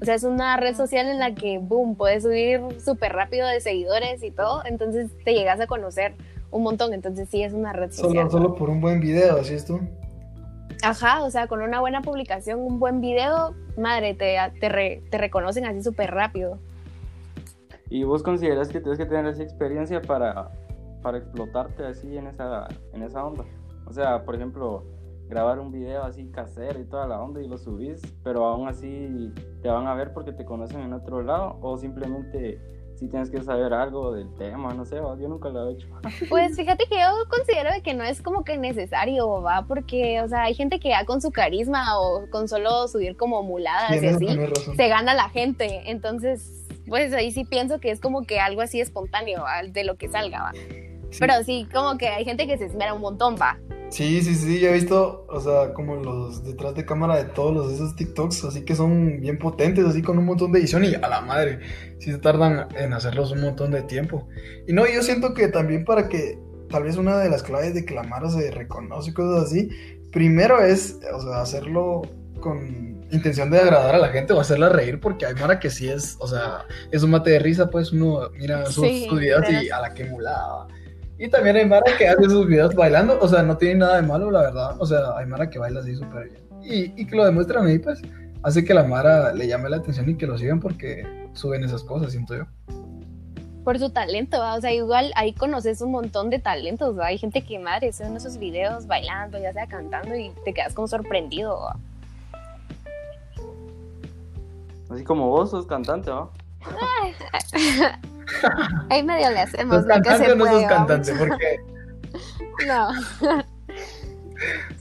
O 0.01 0.05
sea, 0.05 0.15
es 0.15 0.23
una 0.23 0.57
red 0.59 0.77
social 0.77 1.09
en 1.09 1.19
la 1.19 1.35
que, 1.35 1.59
boom, 1.59 1.97
puedes 1.97 2.23
subir 2.23 2.61
súper 2.85 3.15
rápido 3.15 3.49
de 3.49 3.61
seguidores 3.61 4.23
y 4.23 4.31
todo, 4.31 4.63
entonces 4.65 5.11
te 5.25 5.33
llegas 5.35 5.59
a 5.59 5.67
conocer 5.67 6.15
un 6.53 6.63
montón, 6.63 6.95
entonces 6.95 7.29
sí 7.29 7.43
es 7.43 7.53
una 7.53 7.73
red 7.73 7.91
social. 7.91 8.13
Solo, 8.13 8.31
solo 8.31 8.55
por 8.55 8.71
un 8.71 8.81
buen 8.81 9.01
video, 9.01 9.41
así 9.41 9.55
es 9.55 9.65
tú. 9.65 9.81
Ajá, 10.83 11.25
o 11.25 11.31
sea, 11.31 11.49
con 11.49 11.63
una 11.63 11.81
buena 11.81 12.01
publicación, 12.03 12.61
un 12.61 12.79
buen 12.79 13.01
video, 13.01 13.55
madre, 13.77 14.15
te, 14.15 14.37
te, 14.61 14.69
re- 14.69 15.03
te 15.11 15.19
reconocen 15.19 15.65
así 15.65 15.83
súper 15.83 16.13
rápido. 16.13 16.59
¿Y 17.89 18.05
vos 18.05 18.23
consideras 18.23 18.69
que 18.69 18.81
tienes 18.81 18.99
que 18.99 19.07
tener 19.07 19.27
esa 19.27 19.43
experiencia 19.43 20.03
para, 20.03 20.51
para 21.03 21.19
explotarte 21.19 21.85
así 21.85 22.17
en 22.17 22.27
esa, 22.27 22.69
en 22.93 23.03
esa 23.03 23.25
onda? 23.25 23.45
O 23.87 23.93
sea, 23.93 24.25
por 24.25 24.35
ejemplo, 24.35 24.85
grabar 25.29 25.59
un 25.59 25.71
video 25.71 26.03
así 26.03 26.27
casero 26.31 26.81
y 26.81 26.85
toda 26.85 27.07
la 27.07 27.21
onda 27.21 27.41
y 27.43 27.49
lo 27.49 27.59
subís, 27.59 28.01
pero 28.23 28.47
aún 28.47 28.69
así 28.69 29.33
te 29.63 29.69
van 29.69 29.87
a 29.87 29.95
ver 29.95 30.13
porque 30.13 30.33
te 30.33 30.45
conocen 30.45 30.81
en 30.81 30.93
otro 30.93 31.23
lado, 31.23 31.59
o 31.61 31.77
simplemente 31.77 32.61
si 32.97 33.09
tienes 33.09 33.31
que 33.31 33.43
saber 33.43 33.75
algo 33.75 34.13
del 34.13 34.33
tema, 34.35 34.73
no 34.73 34.87
sé, 34.87 34.97
yo 34.97 35.29
nunca 35.29 35.51
lo 35.51 35.69
he 35.69 35.73
hecho. 35.75 35.87
Pues 36.31 36.57
fíjate 36.57 36.87
que 36.89 36.97
yo 36.99 37.09
considero 37.29 37.71
de 37.71 37.83
que 37.83 37.95
no 37.95 38.05
es 38.05 38.23
como 38.23 38.43
que 38.43 38.57
necesario, 38.57 39.43
va, 39.43 39.67
porque, 39.69 40.23
o 40.23 40.29
sea, 40.29 40.45
hay 40.45 40.55
gente 40.55 40.81
que 40.81 40.89
ya 40.89 41.05
con 41.05 41.21
su 41.21 41.31
carisma 41.31 41.99
o 42.01 42.29
con 42.31 42.49
solo 42.49 42.89
subir 42.89 43.17
como 43.17 43.43
muladas 43.43 44.03
y 44.03 44.07
así, 44.07 44.27
se 44.77 44.89
gana 44.89 45.15
la 45.15 45.29
gente. 45.29 45.91
Entonces, 45.91 46.66
pues 46.89 47.13
ahí 47.13 47.31
sí 47.33 47.45
pienso 47.45 47.81
que 47.81 47.91
es 47.91 48.01
como 48.01 48.23
que 48.23 48.41
algo 48.41 48.61
así 48.61 48.81
espontáneo 48.81 49.43
¿va? 49.43 49.63
de 49.63 49.85
lo 49.85 49.97
que 49.97 50.09
salga, 50.09 50.43
va. 50.43 50.53
Sí. 51.11 51.19
Pero 51.21 51.35
sí, 51.45 51.69
como 51.73 51.99
que 51.99 52.09
hay 52.09 52.25
gente 52.25 52.47
que 52.47 52.59
se 52.59 52.67
esmera 52.67 52.95
un 52.95 53.01
montón, 53.01 53.37
va. 53.41 53.59
Sí, 53.89 54.21
sí, 54.21 54.35
sí, 54.35 54.59
yo 54.59 54.71
he 54.71 54.73
visto, 54.73 55.25
o 55.29 55.41
sea, 55.41 55.73
como 55.73 55.95
los 55.97 56.43
detrás 56.43 56.75
de 56.75 56.85
cámara 56.85 57.17
de 57.17 57.25
todos 57.25 57.55
los 57.55 57.73
esos 57.73 57.95
TikToks, 57.95 58.45
así 58.45 58.65
que 58.65 58.75
son 58.75 59.21
bien 59.21 59.39
potentes, 59.39 59.85
así 59.85 60.03
con 60.03 60.19
un 60.19 60.25
montón 60.25 60.51
de 60.51 60.59
edición 60.59 60.85
y 60.85 60.95
a 60.95 61.09
la 61.09 61.21
madre, 61.21 61.61
sí 62.01 62.11
se 62.11 62.19
tardan 62.19 62.67
en 62.77 62.93
hacerlos 62.93 63.31
un 63.31 63.43
montón 63.43 63.71
de 63.71 63.83
tiempo. 63.83 64.27
Y 64.67 64.73
no, 64.73 64.85
yo 64.87 65.03
siento 65.03 65.35
que 65.35 65.49
también 65.49 65.85
para 65.85 66.09
que 66.09 66.37
tal 66.69 66.83
vez 66.83 66.97
una 66.97 67.19
de 67.19 67.31
las 67.31 67.45
claves 67.45 67.75
de 67.75 67.85
que 67.85 67.95
la 67.95 68.03
Mara 68.03 68.29
se 68.29 68.51
reconoce 68.51 69.11
y 69.11 69.15
cosas 69.15 69.45
así, 69.45 69.69
primero 70.11 70.61
es, 70.61 70.99
o 71.15 71.23
sea, 71.23 71.41
hacerlo 71.41 72.03
con 72.41 72.96
intención 73.11 73.51
de 73.51 73.59
agradar 73.59 73.95
a 73.95 73.99
la 73.99 74.09
gente 74.09 74.33
o 74.33 74.41
hacerla 74.41 74.69
reír, 74.69 75.01
porque 75.01 75.27
hay 75.27 75.35
Mara 75.35 75.59
que 75.59 75.71
sí 75.71 75.89
es, 75.89 76.17
o 76.21 76.27
sea, 76.27 76.65
es 76.91 77.03
un 77.03 77.11
mate 77.11 77.31
de 77.31 77.39
risa, 77.39 77.71
pues 77.71 77.93
uno 77.93 78.31
mira 78.39 78.67
sus, 78.67 78.87
Sí, 78.87 79.07
sus 79.09 79.19
videos 79.19 79.45
y 79.49 79.71
a 79.71 79.81
la 79.81 79.95
que 79.95 80.05
mulada. 80.05 80.67
Y 81.19 81.29
también 81.29 81.57
hay 81.57 81.67
Mara 81.67 81.85
que 81.97 82.09
hace 82.09 82.25
sus 82.25 82.47
videos 82.47 82.75
bailando, 82.75 83.19
o 83.21 83.29
sea, 83.29 83.43
no 83.43 83.57
tiene 83.57 83.77
nada 83.77 83.97
de 83.97 84.03
malo, 84.03 84.31
la 84.31 84.43
verdad. 84.43 84.77
O 84.79 84.87
sea, 84.87 85.17
hay 85.17 85.27
Mara 85.27 85.49
que 85.49 85.59
baila 85.59 85.81
así 85.81 85.95
súper 85.95 86.31
bien. 86.31 86.47
Y, 86.63 87.01
y 87.01 87.07
que 87.07 87.17
lo 87.17 87.25
demuestran 87.25 87.67
ahí, 87.67 87.79
pues, 87.79 88.03
hace 88.43 88.65
que 88.65 88.75
la 88.75 88.85
Mara 88.85 89.33
le 89.33 89.47
llame 89.47 89.69
la 89.71 89.79
atención 89.79 90.11
y 90.11 90.17
que 90.17 90.27
lo 90.27 90.37
sigan 90.37 90.61
porque 90.61 91.07
suben 91.33 91.65
esas 91.65 91.83
cosas, 91.83 92.13
siento 92.13 92.37
yo. 92.37 92.45
Por 93.65 93.79
su 93.79 93.91
talento, 93.91 94.39
¿va? 94.39 94.55
o 94.55 94.61
sea, 94.61 94.73
igual 94.73 95.11
ahí 95.17 95.33
conoces 95.33 95.81
un 95.81 95.91
montón 95.91 96.31
de 96.31 96.39
talentos, 96.39 96.97
¿va? 96.97 97.07
hay 97.07 97.19
gente 97.19 97.43
que, 97.43 97.59
madre, 97.59 97.93
son 97.93 98.17
esos 98.17 98.39
videos 98.39 98.87
bailando, 98.87 99.39
ya 99.39 99.53
sea 99.53 99.67
cantando 99.67 100.15
y 100.15 100.31
te 100.45 100.55
quedas 100.55 100.75
como 100.75 100.87
sorprendido, 100.87 101.59
¿va? 101.61 101.77
Así 104.91 105.05
como 105.05 105.29
vos 105.29 105.51
sos 105.51 105.67
cantante, 105.67 106.11
¿no? 106.11 106.31
Ahí 108.91 109.03
medio 109.03 109.31
le 109.31 109.41
hacemos 109.41 109.77
¿Sos 109.77 109.87
lo 109.87 109.95
que 109.95 110.01
cantante 110.03 110.27
se 110.27 110.33
o 110.33 110.37
no 110.37 110.45
sos 110.45 110.53
puede, 110.53 110.65
¿va? 110.65 110.69
cantante? 110.69 111.15
Porque, 111.15 111.57
No. 112.67 112.91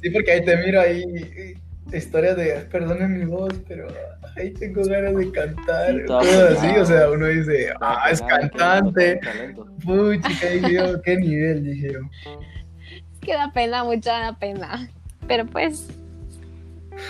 sí, 0.02 0.10
porque 0.10 0.32
ahí 0.32 0.46
te 0.46 0.58
miro 0.58 0.82
ahí 0.82 1.54
historias 1.94 2.36
de, 2.38 2.54
perdónen 2.72 3.20
mi 3.20 3.26
voz, 3.26 3.54
pero 3.68 3.88
ahí 4.38 4.52
tengo 4.54 4.84
ganas 4.84 5.16
de 5.16 5.32
cantar. 5.32 5.94
Sí, 5.94 6.06
todo 6.06 6.20
así, 6.20 6.68
o 6.78 6.86
sea, 6.86 7.12
uno 7.12 7.26
dice, 7.28 7.74
ah, 7.82 8.08
es 8.10 8.22
cantante. 8.22 9.20
yo, 10.72 11.02
qué 11.02 11.18
nivel, 11.18 11.64
dije 11.64 11.94
yo. 11.94 12.00
que 13.22 13.34
da 13.34 13.52
pena, 13.52 13.84
mucha 13.84 14.20
da 14.20 14.34
pena. 14.34 14.90
Pero 15.28 15.46
pues, 15.46 15.88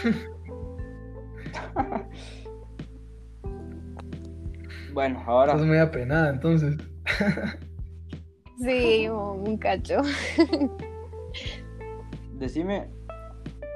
Bueno, 4.95 5.21
ahora 5.27 5.51
Estás 5.51 5.67
muy 5.67 5.77
apenada, 5.77 6.29
entonces. 6.29 6.77
sí, 8.58 9.10
un 9.10 9.58
cacho. 9.58 10.01
decime 12.39 12.88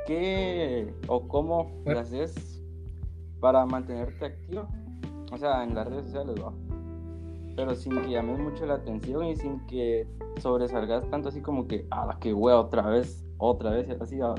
qué 0.07 0.93
o 1.07 1.27
cómo 1.27 1.69
le 1.79 1.83
Bueno. 1.83 1.99
haces 1.99 2.63
para 3.41 3.65
mantenerte 3.65 4.25
activo, 4.27 4.65
o 5.29 5.37
sea, 5.37 5.65
en 5.65 5.75
las 5.75 5.87
redes 5.89 6.05
sociales, 6.05 6.35
¿va? 6.41 6.53
Pero 7.57 7.75
sin 7.75 8.01
que 8.01 8.11
llames 8.11 8.39
mucho 8.39 8.65
la 8.65 8.75
atención 8.75 9.25
y 9.25 9.35
sin 9.35 9.59
que 9.67 10.07
sobresalgas 10.37 11.09
tanto 11.09 11.27
así 11.27 11.41
como 11.41 11.67
que, 11.67 11.85
ah, 11.91 12.05
la 12.07 12.17
que 12.19 12.33
hueá 12.33 12.57
otra 12.57 12.83
vez, 12.83 13.25
otra 13.39 13.71
vez, 13.71 13.89
así, 13.99 14.17
¿va? 14.19 14.35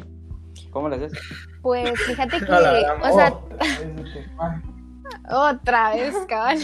¿cómo 0.71 0.89
le 0.89 0.97
haces? 0.97 1.13
Pues 1.61 2.01
fíjate 2.01 2.39
que, 2.47 2.53
o 2.53 3.13
sea. 3.13 3.35
otra 5.31 5.91
vez, 5.91 6.15
cabal. 6.29 6.59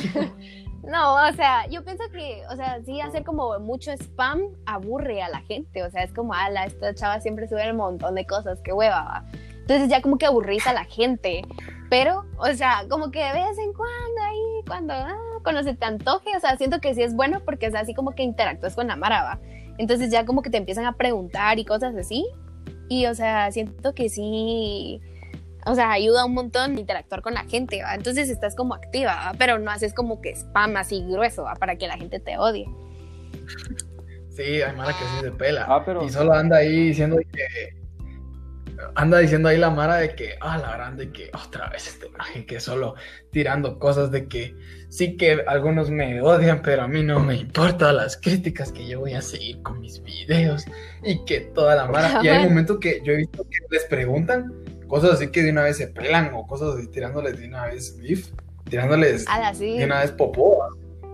No, 0.87 1.15
o 1.15 1.33
sea, 1.33 1.67
yo 1.69 1.85
pienso 1.85 2.05
que, 2.13 2.43
o 2.51 2.55
sea, 2.55 2.81
sí, 2.85 3.01
hacer 3.01 3.25
como 3.25 3.59
mucho 3.59 3.91
spam 3.93 4.41
aburre 4.67 5.21
a 5.23 5.29
la 5.29 5.41
gente. 5.41 5.83
O 5.83 5.91
sea, 5.91 6.05
es 6.05 6.13
como, 6.13 6.33
ala, 6.33 6.65
esta 6.65 6.95
chava 6.95 7.21
siempre 7.21 7.49
sube 7.49 7.69
un 7.71 7.77
montón 7.77 8.15
de 8.15 8.25
cosas, 8.25 8.61
qué 8.63 8.73
hueva, 8.73 9.03
va. 9.03 9.25
Entonces 9.63 9.89
ya 9.89 10.01
como 10.01 10.17
que 10.17 10.27
aburrís 10.27 10.65
a 10.67 10.73
la 10.73 10.85
gente. 10.85 11.43
Pero, 11.91 12.25
o 12.39 12.53
sea, 12.55 12.85
como 12.89 13.11
que 13.11 13.19
de 13.19 13.33
vez 13.33 13.59
en 13.59 13.73
cuando 13.73 14.23
ahí, 14.23 14.65
cuando, 14.67 14.95
ah, 14.95 15.17
cuando 15.43 15.63
se 15.63 15.75
te 15.75 15.87
antoje, 15.87 16.37
o 16.37 16.41
sea, 16.41 16.57
siento 16.57 16.81
que 16.81 16.95
sí 16.95 17.03
es 17.03 17.15
bueno 17.15 17.41
porque 17.45 17.67
es 17.67 17.75
así 17.75 17.95
como 17.95 18.13
que 18.13 18.23
interactúas 18.23 18.75
con 18.75 18.87
la 18.87 18.97
Mara, 18.97 19.23
¿va? 19.23 19.41
Entonces 19.79 20.11
ya 20.11 20.25
como 20.25 20.43
que 20.43 20.51
te 20.51 20.57
empiezan 20.57 20.87
a 20.87 20.93
preguntar 20.93 21.59
y 21.59 21.65
cosas 21.65 21.95
así. 21.97 22.27
Y, 22.89 23.07
o 23.07 23.15
sea, 23.15 23.51
siento 23.51 23.95
que 23.95 24.09
sí, 24.09 25.01
o 25.67 25.75
sea, 25.75 25.91
ayuda 25.91 26.25
un 26.25 26.33
montón 26.35 26.79
interactuar 26.79 27.23
con 27.23 27.35
la 27.35 27.45
gente, 27.45 27.83
¿va? 27.83 27.95
Entonces 27.95 28.31
estás 28.31 28.55
como 28.55 28.75
activa, 28.75 29.15
¿va? 29.17 29.33
Pero 29.37 29.59
no 29.59 29.71
haces 29.71 29.93
como 29.93 30.21
que 30.21 30.31
spam 30.35 30.77
así 30.77 31.05
grueso, 31.09 31.43
¿va? 31.43 31.55
Para 31.55 31.77
que 31.77 31.89
la 31.89 31.97
gente 31.97 32.21
te 32.21 32.39
odie. 32.39 32.67
Sí, 34.31 34.63
hay 34.63 34.77
Mara 34.77 34.93
que 34.93 35.05
sí 35.05 35.21
se 35.23 35.31
pela. 35.33 35.67
Ah, 35.69 35.83
pero- 35.85 36.05
Y 36.05 36.11
solo 36.11 36.33
anda 36.35 36.59
ahí 36.59 36.89
diciendo 36.89 37.17
que. 37.33 37.75
Anda 38.95 39.19
diciendo 39.19 39.49
ahí 39.49 39.57
la 39.57 39.71
Mara 39.71 39.97
de 39.97 40.15
que, 40.15 40.35
ah, 40.41 40.59
la 40.59 40.73
grande, 40.77 41.11
que 41.11 41.31
otra 41.35 41.69
vez 41.71 41.89
este 41.89 42.11
maje 42.11 42.45
que 42.45 42.61
solo 42.61 42.95
tirando 43.33 43.79
cosas 43.79 44.11
de 44.11 44.29
que 44.29 44.55
sí 44.91 45.17
que 45.17 45.43
algunos 45.47 45.91
me 45.91 46.21
odian, 46.21 46.61
pero 46.61 46.83
a 46.83 46.89
mí 46.89 47.03
no 47.03 47.19
me 47.21 47.37
importa 47.37 47.93
las 47.93 48.19
críticas 48.19 48.71
que 48.73 48.87
yo 48.87 49.01
voy 49.01 49.15
a 49.15 49.23
seguir 49.23 49.63
con 49.63 49.81
mis 49.81 50.03
videos 50.03 50.65
y 51.03 51.25
que 51.25 51.41
toda 51.41 51.75
la 51.75 51.87
Mara. 51.87 52.21
Y 52.23 52.29
hay 52.29 52.45
momentos 52.49 52.79
que 52.79 53.01
yo 53.03 53.15
he 53.15 53.17
visto 53.17 53.43
que 53.45 53.59
les 53.71 53.85
preguntan 53.87 54.53
cosas 54.87 55.13
así 55.13 55.29
que 55.29 55.43
de 55.43 55.51
una 55.51 55.63
vez 55.63 55.77
se 55.77 55.89
pelan 55.89 56.31
o 56.35 56.47
cosas 56.47 56.77
así 56.77 56.87
tirándoles 56.89 57.39
de 57.39 57.47
una 57.49 57.67
vez 57.67 57.97
beef, 57.99 58.29
tirándoles 58.69 59.25
de 59.61 59.85
una 59.85 60.01
vez 60.01 60.13
popó. 60.13 60.59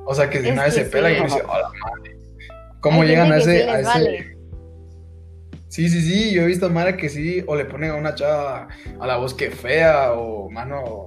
O 0.04 0.14
sea, 0.14 0.28
que 0.30 0.40
de 0.40 0.48
Es 0.48 0.54
una 0.54 0.64
vez 0.64 0.74
se 0.74 0.84
pela 0.86 1.08
sí. 1.08 1.14
y 1.14 1.18
uno 1.18 1.26
dice, 1.26 1.42
hola 1.42 1.68
madre. 1.84 2.16
¿Cómo 2.80 3.02
Hay 3.02 3.08
llegan 3.08 3.30
a 3.32 3.36
ese, 3.38 3.62
sí 3.62 3.68
a 3.68 3.72
les 3.76 3.80
ese- 3.80 3.88
vale. 3.88 4.36
Sí, 5.68 5.88
sí, 5.88 6.02
sí, 6.02 6.32
yo 6.34 6.42
he 6.42 6.46
visto 6.46 6.66
a 6.66 6.68
Mara 6.68 6.96
que 6.98 7.08
sí, 7.08 7.42
o 7.46 7.56
le 7.56 7.64
ponen 7.64 7.90
a 7.92 7.94
una 7.94 8.14
chava 8.14 8.68
a 9.00 9.06
la 9.06 9.16
voz 9.16 9.32
que 9.32 9.50
fea, 9.50 10.12
o 10.12 10.50
mano, 10.50 11.06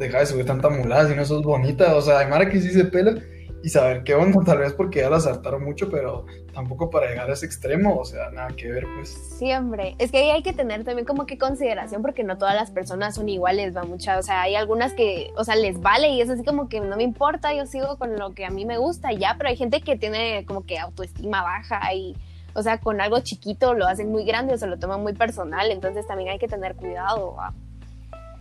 deja 0.00 0.18
de 0.18 0.26
subir 0.26 0.44
tanta 0.44 0.68
mulada 0.70 1.08
si 1.08 1.14
no 1.14 1.24
sos 1.24 1.42
bonita. 1.44 1.94
O 1.94 2.02
sea, 2.02 2.18
hay 2.18 2.26
Mara 2.26 2.48
que 2.50 2.60
sí 2.60 2.70
se 2.70 2.84
pela 2.86 3.14
y 3.62 3.68
saber 3.68 4.02
qué 4.02 4.14
onda, 4.14 4.40
tal 4.44 4.58
vez 4.58 4.72
porque 4.72 5.00
ya 5.00 5.10
la 5.10 5.20
saltaron 5.20 5.64
mucho, 5.64 5.88
pero 5.88 6.26
tampoco 6.52 6.90
para 6.90 7.08
llegar 7.08 7.30
a 7.30 7.34
ese 7.34 7.46
extremo, 7.46 7.96
o 7.96 8.04
sea, 8.04 8.30
nada 8.30 8.48
que 8.56 8.70
ver, 8.70 8.84
pues. 8.96 9.36
Sí, 9.38 9.52
hombre. 9.52 9.94
Es 9.98 10.10
que 10.10 10.18
ahí 10.18 10.30
hay 10.30 10.42
que 10.42 10.52
tener 10.52 10.84
también 10.84 11.06
como 11.06 11.26
que 11.26 11.38
consideración 11.38 12.02
porque 12.02 12.24
no 12.24 12.38
todas 12.38 12.54
las 12.54 12.70
personas 12.70 13.14
son 13.14 13.28
iguales, 13.28 13.76
va 13.76 13.84
mucha. 13.84 14.18
O 14.18 14.22
sea, 14.22 14.42
hay 14.42 14.56
algunas 14.56 14.94
que, 14.94 15.30
o 15.36 15.44
sea, 15.44 15.54
les 15.54 15.80
vale 15.80 16.08
y 16.08 16.20
es 16.20 16.28
así 16.28 16.42
como 16.42 16.68
que 16.68 16.80
no 16.80 16.96
me 16.96 17.04
importa, 17.04 17.54
yo 17.54 17.66
sigo 17.66 17.96
con 17.98 18.18
lo 18.18 18.34
que 18.34 18.44
a 18.44 18.50
mí 18.50 18.64
me 18.64 18.78
gusta 18.78 19.12
y 19.12 19.18
ya, 19.18 19.36
pero 19.38 19.48
hay 19.48 19.56
gente 19.56 19.80
que 19.80 19.96
tiene 19.96 20.44
como 20.46 20.66
que 20.66 20.78
autoestima 20.78 21.42
baja 21.42 21.94
y, 21.94 22.16
o 22.54 22.62
sea, 22.62 22.78
con 22.78 23.00
algo 23.00 23.20
chiquito 23.20 23.74
lo 23.74 23.86
hacen 23.86 24.10
muy 24.10 24.24
grande 24.24 24.54
o 24.54 24.58
se 24.58 24.66
lo 24.66 24.78
toman 24.78 25.02
muy 25.02 25.12
personal, 25.12 25.70
entonces 25.70 26.06
también 26.06 26.30
hay 26.30 26.38
que 26.38 26.48
tener 26.48 26.74
cuidado, 26.74 27.36
va. 27.36 27.54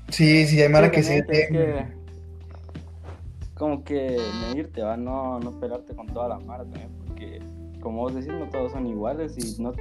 Sí, 0.10 0.45
sí, 0.47 0.62
hay 0.62 0.67
Mara 0.67 0.91
que 0.91 1.03
sí. 1.03 1.12
obviamente, 1.12 1.43
es 1.43 1.49
que 1.49 2.00
como 3.62 3.84
que 3.84 4.19
medirte, 4.41 4.82
va, 4.82 4.97
no, 4.97 5.39
no 5.39 5.52
pelarte 5.60 5.95
con 5.95 6.08
toda 6.08 6.30
la 6.30 6.39
mara 6.39 6.63
también, 6.63 6.89
porque 7.06 7.39
como 7.80 8.00
vos 8.00 8.15
decís, 8.15 8.34
no 8.34 8.50
todos 8.50 8.71
son 8.71 8.88
iguales 8.88 9.38
y 9.38 9.62
no 9.62 9.71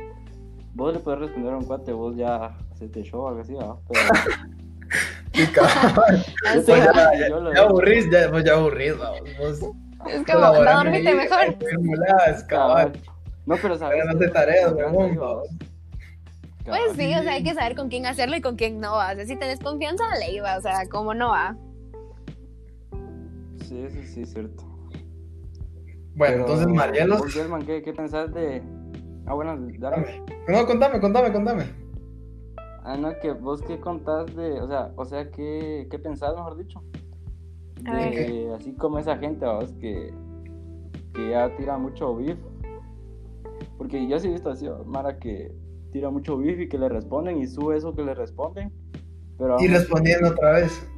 vos 0.75 0.93
le 0.93 1.01
podés 1.01 1.21
responder 1.21 1.55
a 1.55 1.57
un 1.57 1.65
cuate, 1.65 1.95
vos 1.95 2.15
ya 2.15 2.55
hacete 2.71 3.03
show 3.03 3.23
o 3.23 3.29
algo 3.29 3.41
así, 3.41 3.55
va, 3.55 3.79
pero 3.89 4.01
Sí, 5.33 5.47
cabrón. 5.47 6.23
Pues 6.43 6.69
va. 6.69 7.15
ya, 7.15 7.29
ya, 7.29 7.55
ya 7.55 7.61
aburrís, 7.63 8.11
ya, 8.11 8.31
pues 8.31 8.45
ya 8.45 8.57
vamos. 8.57 8.75
Vos 9.39 9.61
Es 10.11 10.27
como, 10.27 10.41
no, 10.41 10.63
dormite 10.63 11.09
ahí, 11.09 11.15
mejor. 11.15 11.57
muladas, 11.81 12.45
cabal. 12.45 12.93
no, 13.47 13.57
pero 13.63 13.79
sabes, 13.79 14.03
Háganse 14.03 14.29
tareas, 14.29 14.75
Cabal, 14.75 14.93
huevón, 14.93 15.17
vamos. 15.17 15.49
Pues 16.67 16.83
sí, 16.97 17.15
o 17.15 17.23
sea, 17.23 17.33
hay 17.33 17.43
que 17.43 17.55
saber 17.55 17.77
con 17.77 17.89
quién 17.89 18.05
hacerlo 18.05 18.37
y 18.37 18.43
con 18.43 18.57
quién 18.57 18.79
no 18.79 18.97
va. 18.97 19.13
O 19.13 19.15
sea, 19.15 19.25
si 19.25 19.37
tenés 19.37 19.59
confianza, 19.59 20.05
le 20.19 20.33
iba, 20.33 20.59
o 20.59 20.61
sea, 20.61 20.87
cómo 20.91 21.15
no 21.15 21.31
va. 21.31 21.57
Sí, 23.71 23.87
sí, 23.89 24.03
sí, 24.03 24.23
es 24.23 24.33
cierto. 24.33 24.65
Bueno, 26.17 26.17
Pero, 26.17 26.41
entonces, 26.41 26.67
Marielos. 26.67 27.23
¿qué, 27.65 27.83
¿qué 27.83 27.93
pensás 27.93 28.35
de...? 28.35 28.61
Ah, 29.27 29.35
bueno, 29.35 29.57
dale. 29.79 30.25
No, 30.49 30.67
contame, 30.67 31.01
contame, 31.01 31.33
contame. 31.33 31.67
Ah, 32.83 32.97
no, 32.97 33.17
que 33.21 33.31
vos 33.31 33.63
qué 33.63 33.79
contás 33.79 34.35
de, 34.35 34.61
o 34.61 34.67
sea, 34.67 34.91
o 34.97 35.05
sea, 35.05 35.31
¿qué, 35.31 35.87
qué 35.89 36.01
pensás, 36.01 36.35
mejor 36.35 36.57
dicho? 36.57 36.83
Así 38.57 38.75
como 38.75 38.99
esa 38.99 39.17
gente, 39.19 39.47
vos, 39.47 39.71
que, 39.81 40.13
que 41.15 41.31
ya 41.31 41.55
tira 41.57 41.79
mucho 41.79 42.17
beef. 42.17 42.39
Porque 43.79 44.09
yo 44.09 44.19
sí 44.19 44.27
he 44.27 44.33
visto 44.33 44.51
así. 44.51 44.67
Mara, 44.85 45.21
que 45.21 45.55
tira 45.93 46.11
mucho 46.11 46.37
beef 46.39 46.59
y 46.59 46.69
que 46.69 46.77
le 46.77 46.89
responden 46.89 47.39
y 47.39 47.47
sube 47.47 47.77
eso 47.77 47.95
que 47.95 48.03
le 48.03 48.15
responden. 48.15 48.73
Pero 49.39 49.61
Y 49.61 49.69
respondiendo 49.69 50.31
otra 50.31 50.55
vez. 50.55 50.91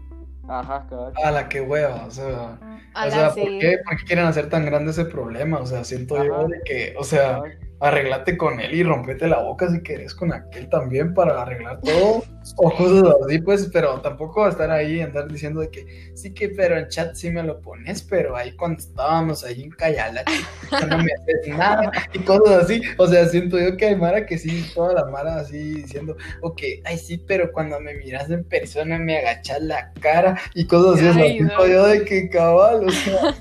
Ajá, 0.49 0.87
cabal. 0.89 1.13
A 1.25 1.31
la 1.31 1.49
que 1.49 1.61
hueva, 1.61 2.05
o 2.07 2.11
sea. 2.11 2.59
A 2.95 3.05
O 3.05 3.07
la 3.07 3.11
sea, 3.11 3.31
sí. 3.31 3.41
¿por 3.41 3.59
qué, 3.59 3.79
¿por 3.85 3.97
qué 3.97 4.05
quieren 4.05 4.27
hacer 4.27 4.49
tan 4.49 4.67
grande 4.67 4.91
ese 4.91 5.05
problema? 5.05 5.59
O 5.59 5.67
sea, 5.67 5.85
siento 5.85 6.23
yo 6.25 6.49
de 6.49 6.61
que, 6.65 6.95
o 6.99 7.05
sea. 7.05 7.41
Arreglate 7.83 8.37
con 8.37 8.61
él 8.61 8.75
y 8.75 8.85
rompete 8.85 9.27
la 9.27 9.41
boca 9.41 9.69
si 9.69 9.83
querés 9.83 10.15
con 10.15 10.33
aquel 10.33 10.69
también 10.69 11.15
para 11.15 11.43
arreglar 11.43 11.81
todo. 11.81 12.23
O 12.57 12.71
cosas 12.71 13.15
así, 13.25 13.39
pues, 13.41 13.69
pero 13.73 14.01
tampoco 14.01 14.49
estar 14.49 14.71
ahí 14.71 14.97
y 14.97 15.01
andar 15.01 15.29
diciendo 15.29 15.61
de 15.61 15.71
que 15.71 16.13
sí 16.15 16.33
que, 16.33 16.49
pero 16.49 16.79
en 16.79 16.89
chat 16.89 17.15
sí 17.15 17.31
me 17.31 17.43
lo 17.43 17.61
pones, 17.61 18.03
pero 18.03 18.37
ahí 18.37 18.55
cuando 18.57 18.79
estábamos 18.79 19.45
ahí 19.45 19.63
en 19.65 19.71
Cayala, 19.71 20.25
ya 20.71 20.87
no 20.87 20.99
me 20.99 21.13
haces 21.13 21.57
nada 21.57 21.91
y 22.13 22.21
cosas 22.21 22.65
así. 22.65 22.83
O 22.99 23.07
sea, 23.07 23.27
siento 23.27 23.59
yo 23.59 23.77
que 23.77 23.87
hay 23.87 23.97
Mara 23.97 24.27
que 24.27 24.39
sí, 24.39 24.65
toda 24.75 24.95
la 24.95 25.07
Mara 25.07 25.37
así 25.37 25.75
diciendo, 25.83 26.17
ok, 26.41 26.63
ay 26.85 26.99
sí, 26.99 27.19
pero 27.27 27.51
cuando 27.53 27.81
me 27.81 27.95
miras 27.95 28.31
en 28.31 28.45
persona 28.45 28.99
me 28.99 29.19
agachas 29.19 29.61
la 29.61 29.93
cara 30.01 30.41
y 30.55 30.67
cosas 30.67 31.03
así. 31.05 31.21
Ay, 31.21 31.33
siento 31.33 31.59
no. 31.59 31.67
yo 31.67 31.87
de 31.87 32.05
que 32.05 32.29
cabal, 32.29 32.85
o 32.85 32.91
sea, 32.91 33.35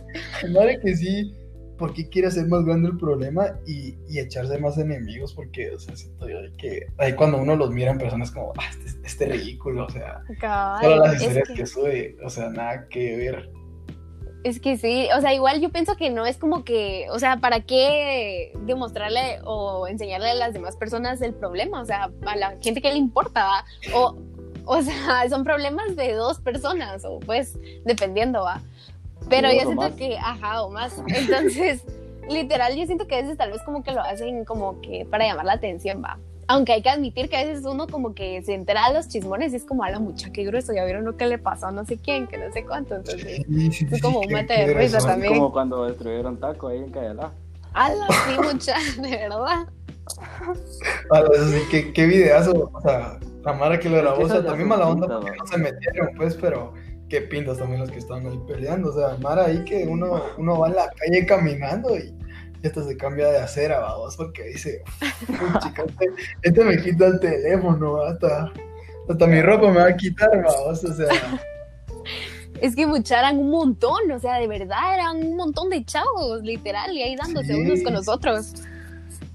hay 0.43 0.51
Mara 0.51 0.79
que 0.79 0.95
sí. 0.95 1.40
¿Por 1.81 1.93
qué 1.95 2.07
quiere 2.07 2.27
hacer 2.27 2.47
más 2.47 2.63
grande 2.63 2.89
el 2.89 2.97
problema 2.97 3.59
y, 3.65 3.95
y 4.07 4.19
echarse 4.19 4.59
más 4.59 4.77
enemigos? 4.77 5.33
Porque, 5.33 5.71
o 5.71 5.79
sea, 5.79 5.95
siento 5.95 6.29
yo 6.29 6.37
que 6.59 6.85
ahí 6.99 7.13
cuando 7.13 7.39
uno 7.39 7.55
los 7.55 7.71
mira 7.71 7.89
en 7.91 7.97
personas 7.97 8.29
como, 8.29 8.53
ah, 8.57 8.69
este, 8.69 8.99
este 9.03 9.25
ridículo, 9.25 9.85
o 9.85 9.89
sea, 9.89 10.21
solo 10.79 10.97
las 10.97 11.15
es 11.15 11.21
historias 11.23 11.47
que- 11.47 11.53
que 11.55 11.65
sube, 11.65 12.17
o 12.23 12.29
sea, 12.29 12.49
nada 12.49 12.87
que 12.87 13.17
ver. 13.17 13.49
Es 14.43 14.59
que 14.59 14.77
sí, 14.77 15.07
o 15.17 15.21
sea, 15.21 15.33
igual 15.33 15.59
yo 15.59 15.69
pienso 15.71 15.95
que 15.97 16.09
no 16.11 16.25
es 16.27 16.37
como 16.37 16.63
que, 16.63 17.07
o 17.11 17.17
sea, 17.19 17.37
¿para 17.37 17.61
qué 17.61 18.51
demostrarle 18.65 19.39
o 19.43 19.87
enseñarle 19.87 20.29
a 20.29 20.35
las 20.35 20.53
demás 20.53 20.77
personas 20.77 21.21
el 21.23 21.33
problema? 21.33 21.81
O 21.81 21.85
sea, 21.85 22.11
a 22.25 22.35
la 22.37 22.57
gente 22.61 22.81
que 22.81 22.89
le 22.91 22.97
importa, 22.97 23.43
¿va? 23.45 23.65
O, 23.95 24.17
o 24.65 24.81
sea, 24.83 25.27
son 25.29 25.43
problemas 25.43 25.95
de 25.95 26.13
dos 26.13 26.39
personas, 26.39 27.05
o 27.05 27.19
pues, 27.19 27.57
dependiendo, 27.85 28.43
¿va? 28.43 28.61
Pero 29.29 29.49
yo 29.51 29.61
siento 29.61 29.75
más. 29.75 29.91
que, 29.93 30.17
ajá, 30.17 30.63
o 30.63 30.69
más. 30.69 31.01
Entonces, 31.07 31.83
literal, 32.29 32.75
yo 32.75 32.85
siento 32.85 33.07
que 33.07 33.15
a 33.15 33.21
veces 33.21 33.37
tal 33.37 33.51
vez 33.51 33.61
como 33.63 33.83
que 33.83 33.91
lo 33.91 34.01
hacen 34.01 34.45
como 34.45 34.79
que 34.81 35.05
para 35.09 35.25
llamar 35.25 35.45
la 35.45 35.53
atención, 35.53 36.01
¿va? 36.03 36.17
Aunque 36.47 36.73
hay 36.73 36.81
que 36.81 36.89
admitir 36.89 37.29
que 37.29 37.37
a 37.37 37.45
veces 37.45 37.63
uno 37.65 37.87
como 37.87 38.13
que 38.13 38.41
se 38.41 38.53
entera 38.53 38.89
de 38.89 38.95
los 38.95 39.07
chismones 39.07 39.53
y 39.53 39.55
es 39.55 39.63
como, 39.63 39.83
a 39.85 39.89
la 39.89 39.99
mucha, 39.99 40.31
qué 40.31 40.43
grueso, 40.43 40.73
ya 40.73 40.83
vieron 40.83 41.05
lo 41.05 41.15
que 41.15 41.25
le 41.27 41.37
pasó 41.37 41.67
a 41.67 41.71
no 41.71 41.85
sé 41.85 41.97
quién, 41.97 42.27
que 42.27 42.37
no 42.37 42.51
sé 42.51 42.65
cuánto, 42.65 42.95
entonces... 42.95 43.43
Sí, 43.47 43.71
sí, 43.71 43.87
Es 43.89 43.95
sí, 43.95 44.01
como 44.01 44.19
un 44.19 44.31
mate 44.33 44.53
de 44.65 44.73
risa 44.73 44.95
razón. 44.97 45.11
también. 45.11 45.33
Como 45.33 45.51
cuando 45.53 45.85
destruyeron 45.85 46.37
taco 46.39 46.67
ahí 46.67 46.79
en 46.79 46.91
Cayalá. 46.91 47.31
¡Hala, 47.73 48.07
sí, 48.09 48.37
mucha! 48.41 48.75
De 49.01 49.09
verdad. 49.09 49.67
Ah, 51.11 51.23
eso 51.33 51.47
sí, 51.51 51.61
qué, 51.69 51.93
qué 51.93 52.05
videazo, 52.05 52.69
o 52.73 52.81
sea, 52.81 53.17
la 53.45 53.53
Mara 53.53 53.79
que 53.79 53.89
lo 53.89 53.97
Es 53.97 54.03
grabó, 54.03 54.23
o 54.23 54.27
sea, 54.27 54.43
también 54.43 54.67
mala 54.67 54.87
onda 54.89 55.07
porque 55.21 55.37
no 55.37 55.45
se 55.47 55.57
metieron, 55.57 56.09
pues, 56.17 56.35
pero 56.35 56.73
qué 57.11 57.21
pintas 57.21 57.57
también 57.57 57.81
los 57.81 57.91
que 57.91 57.99
estaban 57.99 58.25
ahí 58.25 58.39
peleando, 58.47 58.89
o 58.89 58.93
sea, 58.97 59.17
Mara 59.17 59.45
ahí 59.47 59.63
que 59.65 59.83
uno, 59.85 60.23
uno 60.37 60.57
va 60.59 60.69
en 60.69 60.75
la 60.75 60.89
calle 60.91 61.25
caminando 61.25 61.97
y 61.97 62.15
esto 62.63 62.87
se 62.87 62.95
cambia 62.95 63.27
de 63.27 63.37
acera, 63.39 63.79
vamos, 63.81 64.15
porque 64.15 64.43
dice, 64.43 64.81
"Uy, 65.27 65.59
chica, 65.61 65.83
este, 65.85 66.05
este 66.41 66.63
me 66.63 66.81
quita 66.81 67.07
el 67.07 67.19
teléfono, 67.19 68.01
hasta, 68.01 68.49
hasta 69.09 69.27
mi 69.27 69.41
ropa 69.41 69.69
me 69.71 69.79
va 69.81 69.87
a 69.87 69.95
quitar, 69.97 70.29
vamos, 70.41 70.83
o 70.85 70.93
sea, 70.93 71.07
Es 72.61 72.75
que 72.75 72.85
mucha 72.85 73.17
eran 73.19 73.39
un 73.39 73.49
montón, 73.49 74.09
o 74.11 74.19
sea, 74.19 74.35
de 74.37 74.47
verdad 74.47 74.93
eran 74.93 75.17
un 75.17 75.35
montón 75.35 75.69
de 75.69 75.83
chavos, 75.83 76.41
literal, 76.43 76.91
y 76.93 77.01
ahí 77.01 77.15
dándose 77.17 77.47
Sí. 77.47 77.59
unos 77.59 77.81
con 77.81 77.93
los 77.93 78.07
otros. 78.07 78.53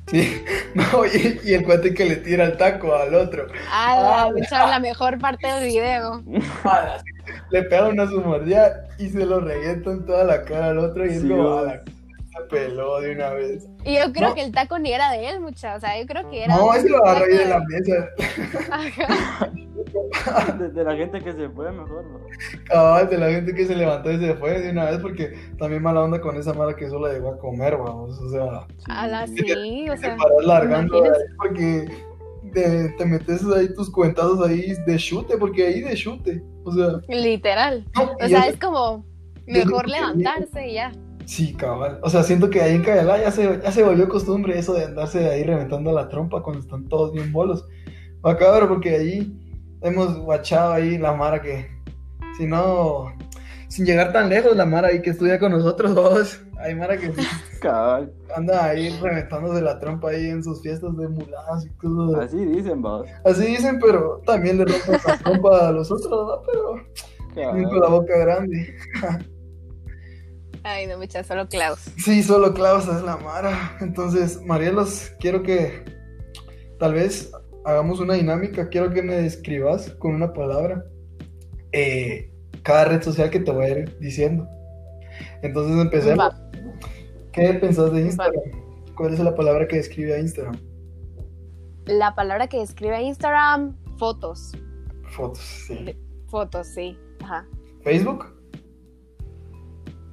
sí, 0.06 0.42
no, 0.74 1.04
y, 1.04 1.40
y 1.44 1.54
el 1.54 1.64
cuate 1.64 1.92
que 1.92 2.04
le 2.06 2.16
tira 2.16 2.44
el 2.44 2.56
taco 2.56 2.94
al 2.94 3.14
otro, 3.14 3.48
¡Hala, 3.70 4.22
Ah, 4.22 4.30
mucha 4.32 4.66
la 4.68 4.78
mejor 4.80 5.18
parte 5.18 5.46
del 5.46 5.66
video! 5.66 6.22
ala, 6.64 7.02
le 7.50 7.62
pega 7.64 7.88
una 7.88 8.06
su 8.06 8.20
mordida 8.20 8.84
y 8.98 9.08
se 9.08 9.24
lo 9.26 9.40
revienta 9.40 9.90
en 9.90 10.04
toda 10.06 10.24
la 10.24 10.44
cara 10.44 10.66
al 10.70 10.78
otro 10.78 11.04
y 11.06 11.10
es 11.10 11.20
Sí, 11.22 11.28
como, 11.28 11.42
vos. 11.42 11.62
ala, 11.62 11.82
se 11.84 12.42
peló 12.50 13.00
de 13.00 13.12
una 13.12 13.30
vez. 13.30 13.66
Y 13.84 13.96
yo 13.98 14.12
creo 14.12 14.28
No. 14.30 14.34
que 14.34 14.42
el 14.42 14.52
taco 14.52 14.78
ni 14.78 14.92
era 14.92 15.10
de 15.12 15.28
él, 15.28 15.40
mucha, 15.40 15.76
o 15.76 15.80
sea, 15.80 15.98
yo 16.00 16.06
creo 16.06 16.28
que 16.30 16.44
era... 16.44 16.56
No, 16.56 16.74
ese 16.74 16.88
lo 16.88 17.04
agarró 17.04 17.24
ahí 17.24 17.36
de 17.38 17.44
la 17.46 17.60
mesa. 17.60 18.08
Ajá. 18.70 19.50
De, 20.58 20.70
de 20.70 20.84
la 20.84 20.94
gente 20.96 21.20
que 21.20 21.32
se 21.32 21.48
fue 21.50 21.70
mejor, 21.70 22.04
¿no? 22.04 22.18
Cabal, 22.64 23.08
de 23.08 23.18
la 23.18 23.30
gente 23.30 23.54
que 23.54 23.64
se 23.66 23.74
levantó 23.74 24.10
y 24.10 24.18
se 24.18 24.34
fue 24.34 24.60
de 24.60 24.70
una 24.70 24.86
vez 24.90 24.98
porque 24.98 25.32
también 25.58 25.82
mala 25.82 26.02
onda 26.02 26.20
con 26.20 26.36
esa 26.36 26.52
mala 26.54 26.74
que 26.74 26.88
solo 26.88 27.10
llegó 27.10 27.30
a 27.34 27.38
comer, 27.38 27.76
vamos. 27.76 28.18
O 28.20 28.28
sea, 28.30 28.66
hala, 28.88 29.26
Sí. 29.26 29.36
sí, 29.46 29.88
o 29.88 29.94
te 29.94 29.98
sea... 30.00 30.16
paras 30.16 30.44
largando 30.44 31.00
de 31.02 31.08
imagínate. 31.08 31.22
ahí 31.22 31.36
porque 31.38 31.88
te, 32.57 32.88
te 32.88 33.05
metes 33.05 33.45
ahí 33.55 33.69
tus 33.75 33.90
cuentazos 33.90 34.40
ahí 34.49 34.73
de 34.87 34.97
chute, 34.97 35.37
porque 35.37 35.66
ahí 35.66 35.83
de 35.83 35.95
chute. 35.95 36.42
O 36.64 36.73
sea, 36.73 37.01
Literal. 37.07 37.85
no, 37.95 38.12
O 38.19 38.29
sea, 38.29 38.49
es 38.49 38.59
como... 38.59 39.05
Mejor 39.47 39.88
levantarse 39.88 40.69
y 40.69 40.75
ya. 40.75 40.90
Sí, 41.27 41.53
cabal. 41.55 42.01
O 42.03 42.11
sea, 42.11 42.25
siento 42.25 42.51
que 42.51 42.61
ahí 42.61 42.75
en 42.75 42.83
Cayalá 42.83 43.19
ya 43.19 43.31
se, 43.31 43.61
ya 43.62 43.71
se 43.71 43.83
volvió 43.85 44.09
costumbre 44.09 44.59
eso 44.59 44.73
de 44.75 44.87
andarse 44.87 45.29
ahí 45.29 45.45
reventando 45.45 45.92
la 45.92 46.09
trompa 46.09 46.42
cuando 46.42 46.62
están 46.62 46.88
todos 46.88 47.12
bien 47.12 47.31
bolos. 47.31 47.64
Va 48.27 48.37
porque 48.66 48.97
ahí 48.97 49.38
hemos 49.83 50.19
guachado 50.19 50.73
ahí 50.73 50.99
la 50.99 51.12
Mara 51.12 51.40
que, 51.40 51.69
si 52.38 52.47
no, 52.47 53.12
sin 53.76 53.84
llegar 53.84 54.10
tan 54.10 54.30
lejos, 54.30 54.56
la 54.56 54.64
Mara 54.64 54.88
ahí 54.88 55.02
que 55.02 55.10
estudia 55.10 55.38
con 55.38 55.52
nosotros, 55.52 55.94
vos. 55.94 56.40
Hay 56.58 56.74
Mara 56.74 56.96
que 56.96 57.12
Cabal. 57.60 58.10
anda 58.34 58.64
ahí 58.64 58.88
reventándose 59.02 59.60
la 59.60 59.78
trompa 59.78 60.12
ahí 60.12 60.30
en 60.30 60.42
sus 60.42 60.62
fiestas 60.62 60.96
de 60.96 61.06
muladas 61.08 61.66
y 61.66 61.68
cosas. 61.76 62.24
Así 62.24 62.42
dicen, 62.46 62.80
vos. 62.80 63.06
Así 63.26 63.44
dicen, 63.44 63.78
pero 63.78 64.22
también 64.24 64.56
le 64.56 64.64
rompen 64.64 64.98
la 65.06 65.18
trompa 65.22 65.68
a 65.68 65.72
los 65.72 65.90
otros, 65.90 66.10
¿verdad? 66.10 66.80
Pero 67.34 67.68
con 67.68 67.80
la 67.80 67.88
boca 67.88 68.18
grande. 68.18 68.74
Ay, 70.62 70.86
no, 70.86 70.96
muchas, 70.96 71.26
solo 71.26 71.46
Klaus. 71.46 71.80
Sí, 71.98 72.22
solo 72.22 72.54
Klaus 72.54 72.88
es 72.88 73.02
la 73.02 73.18
Mara. 73.18 73.76
Entonces, 73.82 74.40
Marielos, 74.40 75.12
quiero 75.20 75.42
que 75.42 75.84
tal 76.78 76.94
vez 76.94 77.30
hagamos 77.66 78.00
una 78.00 78.14
dinámica. 78.14 78.70
Quiero 78.70 78.90
que 78.90 79.02
me 79.02 79.16
describas 79.16 79.90
con 79.98 80.14
una 80.14 80.32
palabra 80.32 80.82
eh, 81.72 82.32
cada 82.66 82.87
red 82.87 83.00
social 83.00 83.31
que 83.31 83.38
te 83.38 83.52
voy 83.52 83.64
a 83.64 83.79
ir 83.79 83.98
diciendo. 84.00 84.48
Entonces, 85.42 85.79
empecemos. 85.79 86.18
Va. 86.18 86.50
¿Qué 87.33 87.55
pensás 87.55 87.92
de 87.92 88.00
Instagram? 88.00 88.42
¿Cuál 88.96 89.14
es 89.14 89.20
la 89.20 89.37
palabra 89.37 89.68
que 89.68 89.76
describe 89.76 90.14
a 90.14 90.18
Instagram? 90.18 90.59
La 91.87 92.14
palabra 92.16 92.48
que 92.48 92.59
describe 92.59 93.00
Instagram, 93.00 93.76
fotos. 93.98 94.52
Fotos, 95.11 95.38
sí. 95.38 95.96
Fotos, 96.26 96.66
sí. 96.66 96.98
Ajá. 97.22 97.46
¿Facebook? 97.85 98.35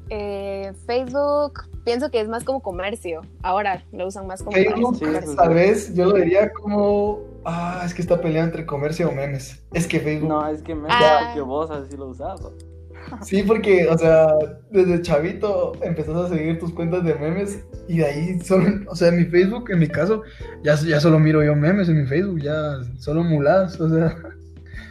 Eh, 0.10 0.72
Facebook, 0.86 1.64
pienso 1.84 2.10
que 2.12 2.22
es 2.22 2.28
más 2.28 2.44
como 2.44 2.62
comercio. 2.62 3.22
Ahora 3.42 3.84
lo 3.92 4.08
usan 4.08 4.28
más 4.28 4.42
como 4.42 4.52
Facebook, 4.54 5.00
comercio. 5.00 5.32
eso 5.32 5.36
tal 5.36 5.54
vez 5.54 5.94
yo 5.96 6.06
lo 6.06 6.16
diría 6.16 6.52
como. 6.52 7.20
Ah, 7.46 7.82
es 7.86 7.94
que 7.94 8.02
está 8.02 8.22
peleando 8.22 8.52
entre 8.52 8.66
comercio 8.66 9.10
o 9.10 9.12
memes. 9.12 9.62
Es 9.74 9.86
que 9.88 10.00
Facebook. 10.00 10.30
No, 10.30 10.48
es 10.48 10.62
que 10.62 10.74
me 10.76 10.88
Ah. 10.90 11.32
que 11.34 11.42
vos 11.42 11.70
así 11.72 11.98
lo 11.98 12.08
usas. 12.08 12.42
vos. 12.42 12.54
Sí, 13.22 13.44
porque, 13.44 13.88
o 13.90 13.98
sea, 13.98 14.28
desde 14.72 15.02
chavito 15.02 15.74
empezaste 15.82 16.22
a 16.22 16.30
seguir 16.30 16.58
tus 16.58 16.72
cuentas 16.74 17.04
de 17.04 17.14
memes 17.16 17.60
y 17.90 17.98
de 17.98 18.06
ahí 18.06 18.40
solo, 18.40 18.66
o 18.88 18.96
sea, 18.96 19.10
en 19.10 19.18
mi 19.18 19.26
Facebook, 19.26 19.70
en 19.72 19.80
mi 19.80 19.88
caso, 19.88 20.24
ya, 20.64 20.76
ya 20.76 21.02
solo 21.02 21.20
miro 21.20 21.44
yo 21.44 21.54
memes 21.54 21.90
en 21.90 22.00
mi 22.02 22.08
Facebook, 22.08 22.40
ya 22.42 22.78
solo 22.98 23.24
muladas, 23.24 23.80
o 23.82 23.90
sea, 23.90 24.18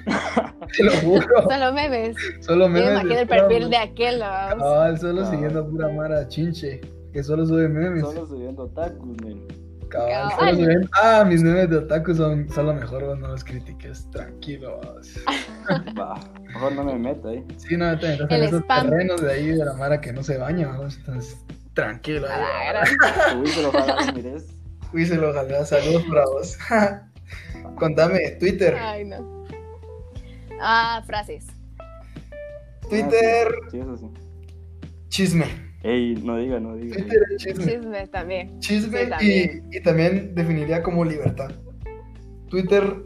te 0.76 0.84
lo 0.84 0.92
juro, 1.02 1.26
Solo 1.48 1.72
memes. 1.72 2.16
solo 2.40 2.64
Yo 2.64 2.70
me 2.70 2.80
memes. 2.80 2.92
imagino 3.02 3.20
el 3.20 3.28
perfil 3.28 3.70
de 3.70 3.76
aquel. 3.76 4.18
¿no? 4.18 4.24
Cabal, 4.58 4.98
solo 4.98 5.16
Cabal. 5.22 5.30
siguiendo 5.30 5.60
a 5.60 5.66
pura 5.66 5.88
mara 5.88 6.28
chinche, 6.28 6.80
que 7.12 7.22
solo 7.22 7.46
sube 7.46 7.68
memes. 7.68 8.02
Solo 8.02 8.26
subiendo 8.26 8.66
tacos, 8.68 9.06
men. 9.22 9.46
Cabal, 9.88 10.10
Cabal. 10.10 10.56
solo 10.56 10.66
suben- 10.66 10.90
Ah, 11.02 11.24
mis 11.26 11.42
memes 11.42 11.68
de 11.68 11.76
otaku 11.76 12.14
son, 12.14 12.48
son 12.48 12.66
lo 12.66 12.74
mejor, 12.74 13.04
vos 13.04 13.18
no 13.18 13.28
los 13.28 13.44
critiques, 13.44 14.08
tranquilos. 14.10 14.80
Va, 15.98 16.14
mejor 16.46 16.72
no 16.72 16.84
me 16.84 16.94
meto 16.98 17.28
ahí. 17.28 17.44
Sí, 17.58 17.76
no 17.76 17.98
te 17.98 18.08
metas 18.08 18.30
en 18.30 18.36
El 18.36 18.42
esos 18.44 18.60
spam. 18.62 18.88
terrenos 18.88 19.20
de 19.20 19.32
ahí 19.32 19.46
de 19.48 19.64
la 19.64 19.74
mara 19.74 20.00
que 20.00 20.12
no 20.12 20.22
se 20.22 20.38
baña, 20.38 20.74
vos, 20.78 20.96
entonces, 20.96 21.36
tranquilo. 21.74 22.26
Ahí, 22.30 23.36
Uy, 23.38 23.50
ojalá 23.66 24.06
lo 24.06 24.12
mires. 24.14 24.46
Díselo, 24.94 25.30
ojalá. 25.30 25.64
Saludos 25.64 26.02
para 26.08 26.24
vos. 26.26 26.58
Contame, 27.76 28.18
Twitter. 28.38 28.74
Ay, 28.78 29.04
no. 29.04 29.41
Ah, 30.64 31.02
frases. 31.06 31.46
Twitter, 32.88 33.48
Ah, 33.48 33.68
sí, 33.70 33.70
sí, 33.70 33.78
eso 33.78 33.96
sí. 33.96 34.06
chisme. 35.08 35.46
Ey, 35.82 36.14
no 36.22 36.36
diga, 36.36 36.60
no 36.60 36.76
diga. 36.76 36.94
Twitter 36.96 37.22
es 37.34 37.42
chisme. 37.42 37.64
Chismes 37.64 38.10
también. 38.10 38.60
Chisme 38.60 38.98
Sí, 38.98 39.04
y, 39.04 39.08
también. 39.10 39.68
y 39.72 39.80
también 39.82 40.34
definiría 40.34 40.82
como 40.82 41.04
libertad. 41.04 41.50
Twitter, 42.48 42.96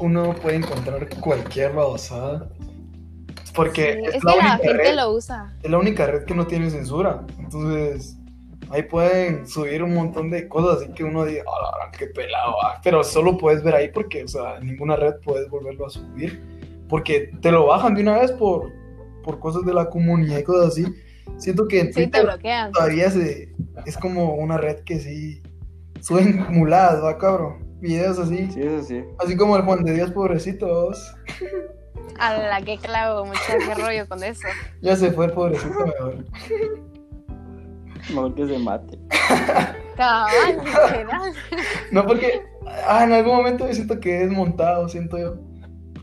uno 0.00 0.34
puede 0.34 0.56
encontrar 0.56 1.08
cualquier 1.20 1.72
babosada. 1.72 2.50
Porque 3.54 3.94
Sí, 3.94 4.00
es, 4.08 4.14
es 4.16 4.24
la 4.24 4.32
que 4.32 4.38
la 4.38 4.42
única 4.52 4.56
gente 4.58 4.82
red, 4.90 4.96
lo 4.96 5.12
usa. 5.14 5.56
es 5.62 5.70
la 5.70 5.78
única 5.78 6.06
red 6.06 6.24
que 6.24 6.34
no 6.34 6.46
tiene 6.46 6.70
censura. 6.70 7.24
Entonces, 7.38 8.16
ahí 8.70 8.82
pueden 8.82 9.46
subir 9.48 9.82
un 9.82 9.94
montón 9.94 10.30
de 10.30 10.46
cosas 10.48 10.82
así 10.82 10.92
que 10.92 11.02
uno 11.04 11.24
diga, 11.24 11.42
"Ah, 11.46 11.62
la 11.72 11.78
gran, 11.78 11.92
qué 11.98 12.06
pelado. 12.08 12.54
ah". 12.62 12.80
Pero 12.84 13.02
solo 13.02 13.36
puedes 13.38 13.62
ver 13.64 13.74
ahí 13.74 13.88
porque, 13.88 14.24
o 14.24 14.28
sea, 14.28 14.58
en 14.58 14.66
ninguna 14.66 14.96
red 14.96 15.14
puedes 15.24 15.48
volverlo 15.48 15.86
a 15.86 15.90
subir. 15.90 16.57
Porque 16.88 17.30
te 17.42 17.52
lo 17.52 17.66
bajan 17.66 17.94
de 17.94 18.02
una 18.02 18.18
vez 18.18 18.32
por, 18.32 18.72
por 19.22 19.38
cosas 19.38 19.64
de 19.64 19.74
la 19.74 19.88
comunidad 19.90 20.38
y 20.38 20.44
cosas 20.44 20.68
así. 20.68 20.86
Siento 21.36 21.68
que 21.68 21.80
en 21.80 21.86
Sí, 21.88 21.92
te 21.92 22.02
Twitter 22.04 22.24
bloquean. 22.24 22.72
todavía 22.72 23.10
se, 23.10 23.54
es 23.86 23.96
como 23.98 24.34
una 24.34 24.56
red 24.56 24.80
que 24.84 24.98
sí 24.98 25.42
suben 26.00 26.46
muladas, 26.50 27.02
va 27.04 27.18
cabrón. 27.18 27.66
Videos 27.80 28.18
así. 28.18 28.50
Sí, 28.50 28.60
eso 28.60 28.82
sí. 28.82 29.04
Así 29.18 29.36
como 29.36 29.56
el 29.56 29.62
Juan 29.62 29.84
de 29.84 29.92
Dios, 29.94 30.10
pobrecitos. 30.10 31.14
A 32.18 32.36
la 32.36 32.62
que 32.62 32.76
clavo, 32.78 33.26
mucho 33.26 33.38
qué 33.48 33.74
rollo 33.80 34.08
con 34.08 34.24
eso. 34.24 34.48
Ya 34.80 34.96
se 34.96 35.12
fue 35.12 35.26
el 35.26 35.32
pobrecito 35.32 35.86
mejor. 35.86 36.24
Mejor 38.08 38.34
que 38.34 38.46
se 38.48 38.58
mate. 38.58 38.98
Cabal. 39.96 40.62
No, 41.92 42.06
porque 42.06 42.42
ah, 42.86 43.04
en 43.04 43.12
algún 43.12 43.36
momento 43.36 43.66
yo 43.66 43.74
siento 43.74 44.00
que 44.00 44.24
es 44.24 44.30
montado, 44.30 44.88
siento 44.88 45.18
yo. 45.18 45.36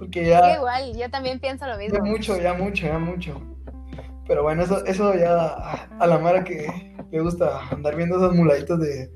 Porque 0.05 0.23
Sí, 0.23 0.29
ya, 0.29 0.55
igual, 0.55 0.95
yo 0.95 1.09
también 1.09 1.39
pienso 1.39 1.65
lo 1.65 1.73
ya 1.73 1.77
mismo. 1.77 2.05
mucho, 2.05 2.37
ya 2.39 2.53
mucho, 2.53 2.85
ya 2.85 2.99
mucho. 2.99 3.41
Pero 4.27 4.43
bueno, 4.43 4.63
eso, 4.63 4.85
eso 4.85 5.13
ya 5.15 5.35
ah, 5.35 5.87
a 5.99 6.07
la 6.07 6.17
Mara 6.17 6.43
que 6.43 6.67
le 7.11 7.21
gusta 7.21 7.67
andar 7.69 7.95
viendo 7.95 8.17
esas 8.17 8.33
muladitas 8.35 8.79
de 8.79 9.09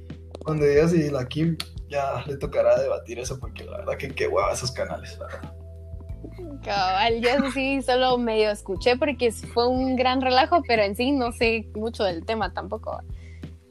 Juan 0.43 0.59
de 0.59 0.75
Dios 0.75 0.93
y 0.93 1.09
la 1.09 1.27
Kim, 1.27 1.57
ya 1.89 2.23
le 2.27 2.37
tocará 2.37 2.79
debatir 2.79 3.19
eso 3.19 3.39
porque 3.39 3.63
la 3.65 3.77
verdad 3.77 3.97
que 3.97 4.09
qué 4.09 4.27
hueva 4.27 4.51
esos 4.51 4.71
canales, 4.71 5.17
verdad. 5.19 5.53
Cabal, 6.63 7.21
yo 7.21 7.29
eso 7.29 7.51
sí 7.51 7.81
solo 7.81 8.17
medio 8.17 8.51
escuché 8.51 8.97
porque 8.97 9.31
fue 9.31 9.67
un 9.67 9.95
gran 9.95 10.21
relajo, 10.21 10.61
pero 10.67 10.83
en 10.83 10.95
sí 10.95 11.11
no 11.11 11.31
sé 11.31 11.69
mucho 11.75 12.03
del 12.03 12.25
tema 12.25 12.53
tampoco. 12.53 12.99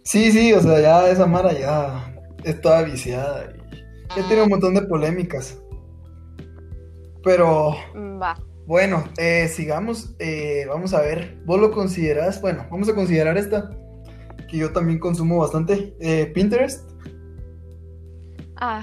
Sí, 0.05 0.33
sí, 0.33 0.53
o 0.53 0.61
sea, 0.61 0.81
ya 0.81 1.09
esa 1.09 1.27
Mara 1.27 1.53
ya 1.53 2.15
es 2.45 2.61
toda 2.61 2.83
viciada 2.83 3.53
y 3.73 4.17
ya 4.17 4.27
tiene 4.27 4.43
un 4.43 4.49
montón 4.49 4.75
de 4.75 4.83
polémicas. 4.83 5.59
Pero 7.29 7.75
Va. 8.23 8.43
bueno, 8.67 9.05
eh, 9.19 9.49
sigamos, 9.49 10.15
eh, 10.19 10.65
vamos 10.67 10.95
a 10.95 11.03
ver, 11.03 11.37
vos 11.45 11.61
lo 11.61 11.71
considerás, 11.71 12.41
bueno, 12.41 12.65
vamos 12.71 12.89
a 12.89 12.95
considerar 12.95 13.37
esta, 13.37 13.69
que 14.49 14.57
yo 14.57 14.73
también 14.73 14.99
consumo 14.99 15.37
bastante, 15.37 15.95
eh, 16.01 16.25
Pinterest. 16.35 16.91
Ah, 18.57 18.83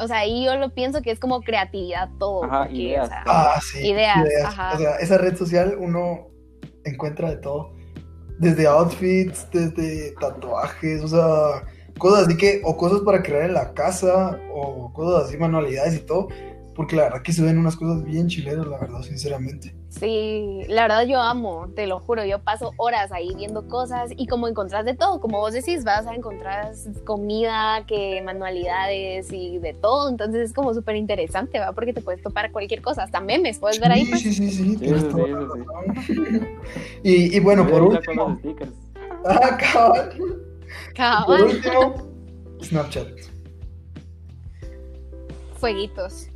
o 0.00 0.08
sea, 0.08 0.20
ahí 0.20 0.46
yo 0.46 0.56
lo 0.56 0.72
pienso 0.72 1.02
que 1.02 1.10
es 1.10 1.20
como 1.20 1.42
creatividad 1.42 2.08
todo. 2.18 2.44
Ajá, 2.44 2.60
porque, 2.60 2.76
ideas. 2.78 3.04
o 3.04 3.08
sea, 3.10 3.22
Ah, 3.26 3.60
sí. 3.60 3.86
Ideas, 3.86 4.26
ajá. 4.46 4.72
O 4.74 4.78
sea, 4.78 4.96
esa 4.96 5.18
red 5.18 5.36
social 5.36 5.76
uno 5.78 6.28
encuentra 6.84 7.28
de 7.28 7.36
todo. 7.36 7.74
Desde 8.38 8.66
outfits, 8.66 9.46
desde 9.52 10.12
tatuajes, 10.12 11.02
o 11.04 11.08
sea, 11.08 11.66
cosas 11.98 12.26
así 12.26 12.36
que, 12.38 12.62
o 12.64 12.78
cosas 12.78 13.00
para 13.02 13.22
crear 13.22 13.42
en 13.42 13.52
la 13.52 13.74
casa, 13.74 14.40
o 14.54 14.90
cosas 14.94 15.28
así, 15.28 15.36
manualidades 15.36 15.96
y 15.96 16.00
todo. 16.00 16.28
Porque 16.74 16.96
la 16.96 17.04
verdad 17.04 17.22
que 17.22 17.32
se 17.32 17.42
ven 17.42 17.58
unas 17.58 17.76
cosas 17.76 18.02
bien 18.02 18.28
chileras, 18.28 18.66
la 18.66 18.78
verdad, 18.78 19.02
sinceramente. 19.02 19.74
Sí, 19.90 20.62
la 20.68 20.82
verdad 20.82 21.06
yo 21.06 21.20
amo, 21.20 21.68
te 21.76 21.86
lo 21.86 22.00
juro, 22.00 22.24
yo 22.24 22.38
paso 22.38 22.72
horas 22.78 23.12
ahí 23.12 23.34
viendo 23.36 23.68
cosas 23.68 24.10
y 24.16 24.26
como 24.26 24.48
encontrás 24.48 24.86
de 24.86 24.94
todo, 24.94 25.20
como 25.20 25.38
vos 25.38 25.52
decís, 25.52 25.84
vas 25.84 26.06
a 26.06 26.14
encontrar 26.14 26.72
comida, 27.04 27.84
que 27.86 28.22
manualidades 28.22 29.30
y 29.32 29.58
de 29.58 29.74
todo, 29.74 30.08
entonces 30.08 30.48
es 30.48 30.54
como 30.54 30.72
súper 30.72 30.96
interesante, 30.96 31.58
¿va? 31.58 31.72
Porque 31.72 31.92
te 31.92 32.00
puedes 32.00 32.22
topar 32.22 32.52
cualquier 32.52 32.80
cosa, 32.80 33.02
hasta 33.02 33.20
memes, 33.20 33.58
puedes 33.58 33.80
ver 33.80 33.92
ahí. 33.92 34.04
Sí, 34.06 34.10
pues. 34.10 34.22
sí, 34.22 34.32
sí, 34.32 34.50
sí, 34.50 34.76
tienes 34.78 35.04
razón. 35.04 35.28
Y, 37.04 37.36
y 37.36 37.40
bueno, 37.40 37.66
por 37.66 37.82
último, 37.82 38.38
ah, 39.26 39.58
cabal. 40.94 41.26
Por 41.26 41.42
último, 41.42 41.94
Snapchat. 42.62 43.31
Fueguitos. 45.62 46.28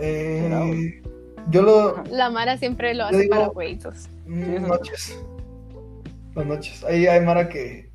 Eh, 0.00 1.02
yo 1.50 1.62
lo. 1.62 2.04
La 2.10 2.30
Mara 2.30 2.56
siempre 2.56 2.94
lo 2.94 3.04
hace 3.06 3.18
digo- 3.18 3.34
para 3.34 3.50
fueguitos. 3.50 4.08
mm, 4.26 4.62
noches. 4.68 5.18
Las 6.36 6.46
noches. 6.46 6.84
Ahí 6.84 7.06
hay 7.08 7.20
Mara 7.20 7.48
que, 7.48 7.90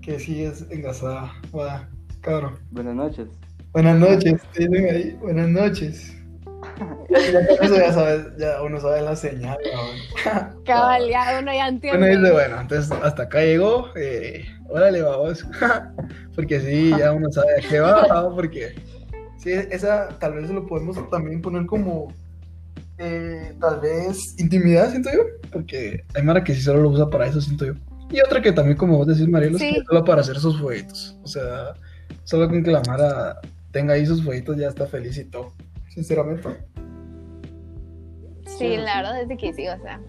que 0.00 0.18
sí 0.18 0.44
es 0.44 0.64
engasada. 0.70 1.30
Guau, 1.52 1.80
cabrón. 2.22 2.58
Buenas 2.70 2.94
noches. 2.94 3.28
Buenas 3.72 3.98
noches, 3.98 4.40
te 4.54 4.66
dicen 4.66 4.94
ahí. 4.94 5.10
Buenas 5.20 5.48
noches. 5.50 6.12
Ya, 7.10 7.18
eso 7.60 7.92
sabes, 7.92 8.26
ya 8.38 8.62
uno 8.62 8.80
sabe 8.80 9.02
la 9.02 9.14
señal. 9.14 9.58
Cabal, 10.64 11.08
ya 11.10 11.38
uno 11.42 11.52
ya 11.52 11.68
entiende. 11.68 11.98
Bueno, 11.98 12.20
dice, 12.22 12.32
bueno, 12.32 12.60
entonces 12.62 12.92
hasta 13.02 13.24
acá 13.24 13.40
llegó. 13.42 13.88
Eh, 13.94 14.42
órale, 14.70 15.02
vamos. 15.02 15.44
porque 16.34 16.60
sí, 16.60 16.94
ya 16.98 17.12
uno 17.12 17.30
sabe 17.30 17.48
a 17.58 17.68
qué 17.68 17.80
va, 17.80 18.06
¿no? 18.08 18.34
porque 18.34 18.74
sí, 19.46 19.68
esa 19.70 20.08
tal 20.18 20.34
vez 20.34 20.50
lo 20.50 20.66
podemos 20.66 20.96
también 21.10 21.40
poner 21.40 21.66
como 21.66 22.12
eh, 22.98 23.54
tal 23.60 23.80
vez 23.80 24.34
intimidad, 24.38 24.90
siento 24.90 25.10
yo, 25.12 25.20
porque 25.52 26.04
hay 26.14 26.22
Mara 26.22 26.42
que 26.42 26.54
sí 26.54 26.62
solo 26.62 26.80
lo 26.82 26.88
usa 26.90 27.08
para 27.10 27.26
eso, 27.26 27.40
siento 27.40 27.66
yo. 27.66 27.74
Y 28.10 28.20
otra 28.20 28.40
que 28.40 28.52
también, 28.52 28.76
como 28.76 28.96
vos 28.98 29.06
decís, 29.06 29.28
Mariela, 29.28 29.58
Sí. 29.58 29.74
es 29.76 29.84
solo 29.84 30.04
para 30.04 30.20
hacer 30.20 30.38
sus 30.38 30.58
fueguitos. 30.60 31.16
O 31.24 31.26
sea, 31.28 31.74
solo 32.24 32.48
con 32.48 32.62
que 32.64 32.70
la 32.70 32.80
Mara 32.86 33.40
tenga 33.72 33.94
ahí 33.94 34.06
sus 34.06 34.22
fueguitos 34.22 34.56
ya 34.56 34.68
está 34.68 34.86
feliz 34.86 35.18
y 35.18 35.24
todo, 35.24 35.52
sinceramente. 35.88 36.48
Sí, 38.58 38.76
la 38.76 38.96
verdad 39.02 39.20
es 39.30 39.38
que 39.38 39.52
sí, 39.52 39.68
o 39.68 39.78
sea. 39.82 40.00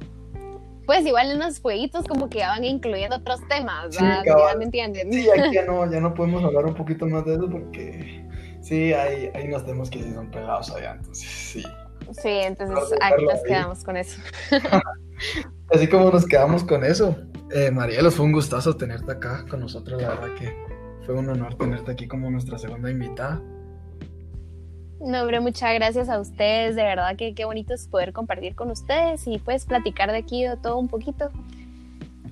Pues 0.85 1.05
igual 1.05 1.31
en 1.31 1.39
los 1.39 1.59
jueguitos 1.59 2.05
como 2.07 2.29
que 2.29 2.37
ya 2.37 2.49
van 2.49 2.63
incluyendo 2.63 3.17
otros 3.17 3.41
temas, 3.49 3.93
Sí, 3.93 4.01
¿verdad? 4.01 4.23
cabal. 4.25 4.53
¿Ya 4.53 4.57
me 4.57 4.65
entienden? 4.65 5.11
Sí, 5.11 5.27
aquí 5.29 5.53
ya 5.53 5.65
no, 5.65 5.91
ya 5.91 5.99
no 5.99 6.13
podemos 6.13 6.43
hablar 6.43 6.65
un 6.65 6.75
poquito 6.75 7.05
más 7.07 7.25
de 7.25 7.33
eso 7.33 7.49
porque 7.49 8.23
sí, 8.67 8.93
hay, 8.93 9.31
hay 9.33 9.47
unos 9.47 9.65
temas 9.65 9.89
que 9.89 10.03
sí 10.03 10.13
son 10.13 10.29
pegados 10.29 10.71
allá, 10.71 10.93
entonces 10.93 11.27
sí. 11.27 11.63
Sí, 12.11 12.29
entonces 12.29 12.97
aquí 13.01 13.25
nos 13.25 13.35
ahí. 13.35 13.43
quedamos 13.45 13.83
con 13.83 13.97
eso. 13.97 14.21
Así 15.73 15.87
como 15.87 16.09
nos 16.11 16.25
quedamos 16.25 16.63
con 16.63 16.83
eso, 16.83 17.15
eh, 17.53 17.71
Marielos, 17.71 18.15
fue 18.15 18.25
un 18.25 18.31
gustazo 18.31 18.75
tenerte 18.75 19.11
acá 19.11 19.45
con 19.49 19.61
nosotros, 19.61 20.01
la 20.01 20.09
verdad 20.09 20.35
que 20.35 20.53
fue 21.05 21.15
un 21.15 21.29
honor 21.29 21.55
tenerte 21.55 21.91
aquí 21.91 22.07
como 22.07 22.29
nuestra 22.29 22.57
segunda 22.57 22.89
invitada. 22.89 23.41
No, 24.99 25.21
hombre, 25.21 25.39
muchas 25.39 25.73
gracias 25.75 26.09
a 26.09 26.19
ustedes, 26.19 26.75
de 26.75 26.83
verdad 26.83 27.15
que 27.15 27.33
qué 27.35 27.45
bonito 27.45 27.73
es 27.73 27.87
poder 27.87 28.13
compartir 28.13 28.55
con 28.55 28.71
ustedes 28.71 29.27
y 29.27 29.37
pues 29.39 29.65
platicar 29.65 30.11
de 30.11 30.17
aquí 30.17 30.43
de 30.43 30.57
todo 30.57 30.77
un 30.77 30.87
poquito. 30.87 31.29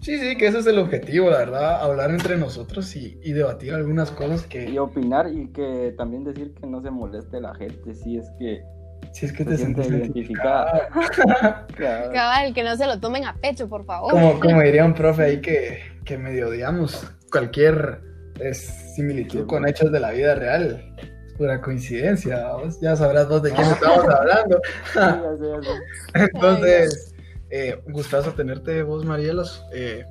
Sí, 0.06 0.20
sí, 0.20 0.38
que 0.38 0.46
ese 0.48 0.60
es 0.60 0.68
el 0.68 0.78
objetivo, 0.78 1.32
la 1.32 1.39
verdad, 1.39 1.82
hablar 1.82 2.12
entre 2.12 2.38
nosotros 2.38 2.96
y, 2.96 3.18
y 3.24 3.34
debatir 3.34 3.74
algunas 3.74 4.12
cosas 4.12 4.46
Y 4.46 4.50
que 4.50 4.80
opinar 4.80 5.28
y 5.34 5.52
que 5.52 5.96
también 5.98 6.24
decir 6.24 6.54
que 6.54 6.68
no 6.68 6.80
se 6.84 6.91
moleste 6.91 7.41
la 7.41 7.56
gente 7.56 7.96
si 7.96 8.18
es 8.18 8.30
que 8.38 8.62
si 9.12 9.26
es 9.26 9.34
que 9.34 9.46
se 9.46 9.46
te 9.46 9.58
siente 9.58 9.84
sientes 9.84 9.89
identificada. 9.89 10.89
identificada. 10.94 11.65
Claro. 11.76 12.12
Cabal, 12.12 12.54
que 12.54 12.63
no 12.63 12.76
se 12.78 12.86
lo 12.86 13.00
tomen 13.00 13.26
a 13.26 13.36
pecho, 13.36 13.68
por 13.68 13.84
favor. 13.86 14.12
Como, 14.12 14.39
como 14.39 14.62
diría 14.62 14.86
un 14.86 14.94
profe 14.94 15.24
ahí 15.24 15.41
que, 15.41 15.80
que 16.06 16.18
medio 16.20 16.50
odiamos, 16.50 17.08
cualquier 17.32 18.02
es, 18.39 18.60
similitud 18.96 19.41
Sí, 19.41 19.46
con 19.48 19.63
bueno. 19.63 19.68
hechos 19.68 19.91
de 19.91 20.00
la 20.00 20.12
vida 20.12 20.36
real. 20.36 20.96
Es 21.28 21.34
pura 21.34 21.62
coincidencia, 21.62 22.54
vos 22.54 22.80
ya 22.80 22.96
sabrás 22.96 23.28
vos 23.28 23.41
de 23.41 23.52
quién 23.54 23.68
estamos 23.72 24.06
hablando. 24.08 24.62
Sí, 24.94 25.00
ya 25.00 25.38
sé, 25.38 25.46
ya 25.50 25.62
sé. 25.63 25.80
Entonces, 26.34 27.14
eh, 27.49 27.81
gustazo 27.88 28.34
tenerte 28.34 28.84
vos, 28.84 29.05
Marielos. 29.05 29.65
Eh, 29.73 30.05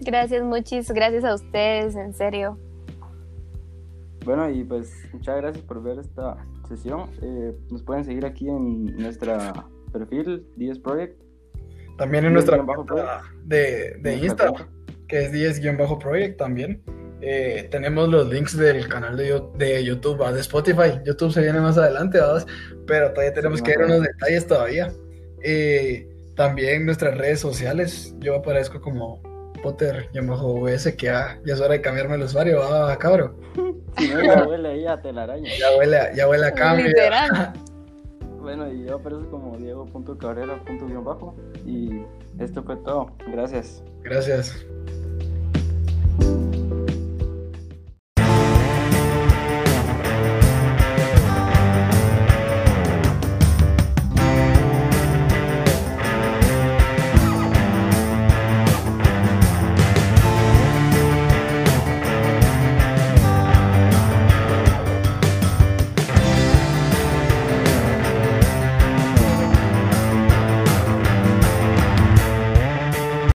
Gracias, 0.00 0.42
muchis, 0.42 0.90
gracias 0.90 1.24
a 1.24 1.34
ustedes, 1.34 1.96
en 1.96 2.12
serio. 2.12 2.58
Bueno, 4.24 4.50
y 4.50 4.64
pues 4.64 4.92
muchas 5.12 5.36
gracias 5.36 5.64
por 5.64 5.82
ver 5.82 5.98
esta 5.98 6.36
sesión. 6.68 7.10
Eh, 7.22 7.54
nos 7.70 7.82
pueden 7.82 8.04
seguir 8.04 8.26
aquí 8.26 8.48
en 8.48 8.96
nuestra 8.96 9.66
perfil, 9.92 10.46
10 10.56 10.78
Project. 10.80 11.20
también 11.96 12.24
en 12.24 12.32
nuestra 12.32 12.62
cuenta 12.62 13.22
de, 13.44 13.96
de 14.00 14.16
Instagram, 14.16 14.66
que 15.08 15.24
es 15.24 15.62
10-project 15.62 16.36
también. 16.36 16.82
Eh, 17.20 17.68
tenemos 17.70 18.08
los 18.08 18.28
links 18.28 18.56
del 18.56 18.86
canal 18.88 19.16
de, 19.16 19.28
Yo- 19.28 19.52
de 19.56 19.82
YouTube, 19.84 20.20
¿va? 20.20 20.32
de 20.32 20.40
Spotify. 20.40 21.00
YouTube 21.04 21.32
se 21.32 21.40
viene 21.42 21.60
más 21.60 21.78
adelante, 21.78 22.18
¿va? 22.20 22.44
pero 22.86 23.10
todavía 23.12 23.32
tenemos 23.32 23.60
Sí, 23.60 23.64
que 23.64 23.76
ver 23.78 23.86
unos 23.86 24.02
detalles 24.02 24.46
todavía. 24.46 24.92
Eh, 25.42 26.08
también 26.36 26.84
nuestras 26.84 27.16
redes 27.16 27.40
sociales, 27.40 28.14
yo 28.18 28.36
aparezco 28.36 28.80
como 28.80 29.22
Potter-VS, 29.62 30.96
que 30.96 31.06
ya, 31.06 31.38
ya 31.46 31.54
es 31.54 31.60
hora 31.60 31.72
de 31.74 31.80
cambiarme 31.80 32.16
el 32.16 32.22
usuario, 32.22 32.58
¿va, 32.58 32.96
cabrón? 32.98 33.36
Si 33.96 34.08
no, 34.08 34.22
ya 34.22 34.42
huele 34.46 34.68
ahí 34.68 34.86
a 34.86 35.00
telaraña. 35.00 35.48
Ya 35.58 35.76
huele, 35.78 35.96
a- 35.96 36.12
ya 36.14 36.28
huele 36.28 36.46
a 36.46 36.52
cambio. 36.52 36.86
Literal. 36.88 37.52
Bueno, 38.44 38.70
y 38.70 38.84
yo 38.84 38.96
aparezco 38.96 39.30
como 39.30 39.56
Diego.cabrera.bajo. 39.56 41.34
Y 41.64 42.02
esto 42.38 42.62
fue 42.62 42.76
todo. 42.76 43.16
Gracias. 43.32 43.82
Gracias. 44.02 44.66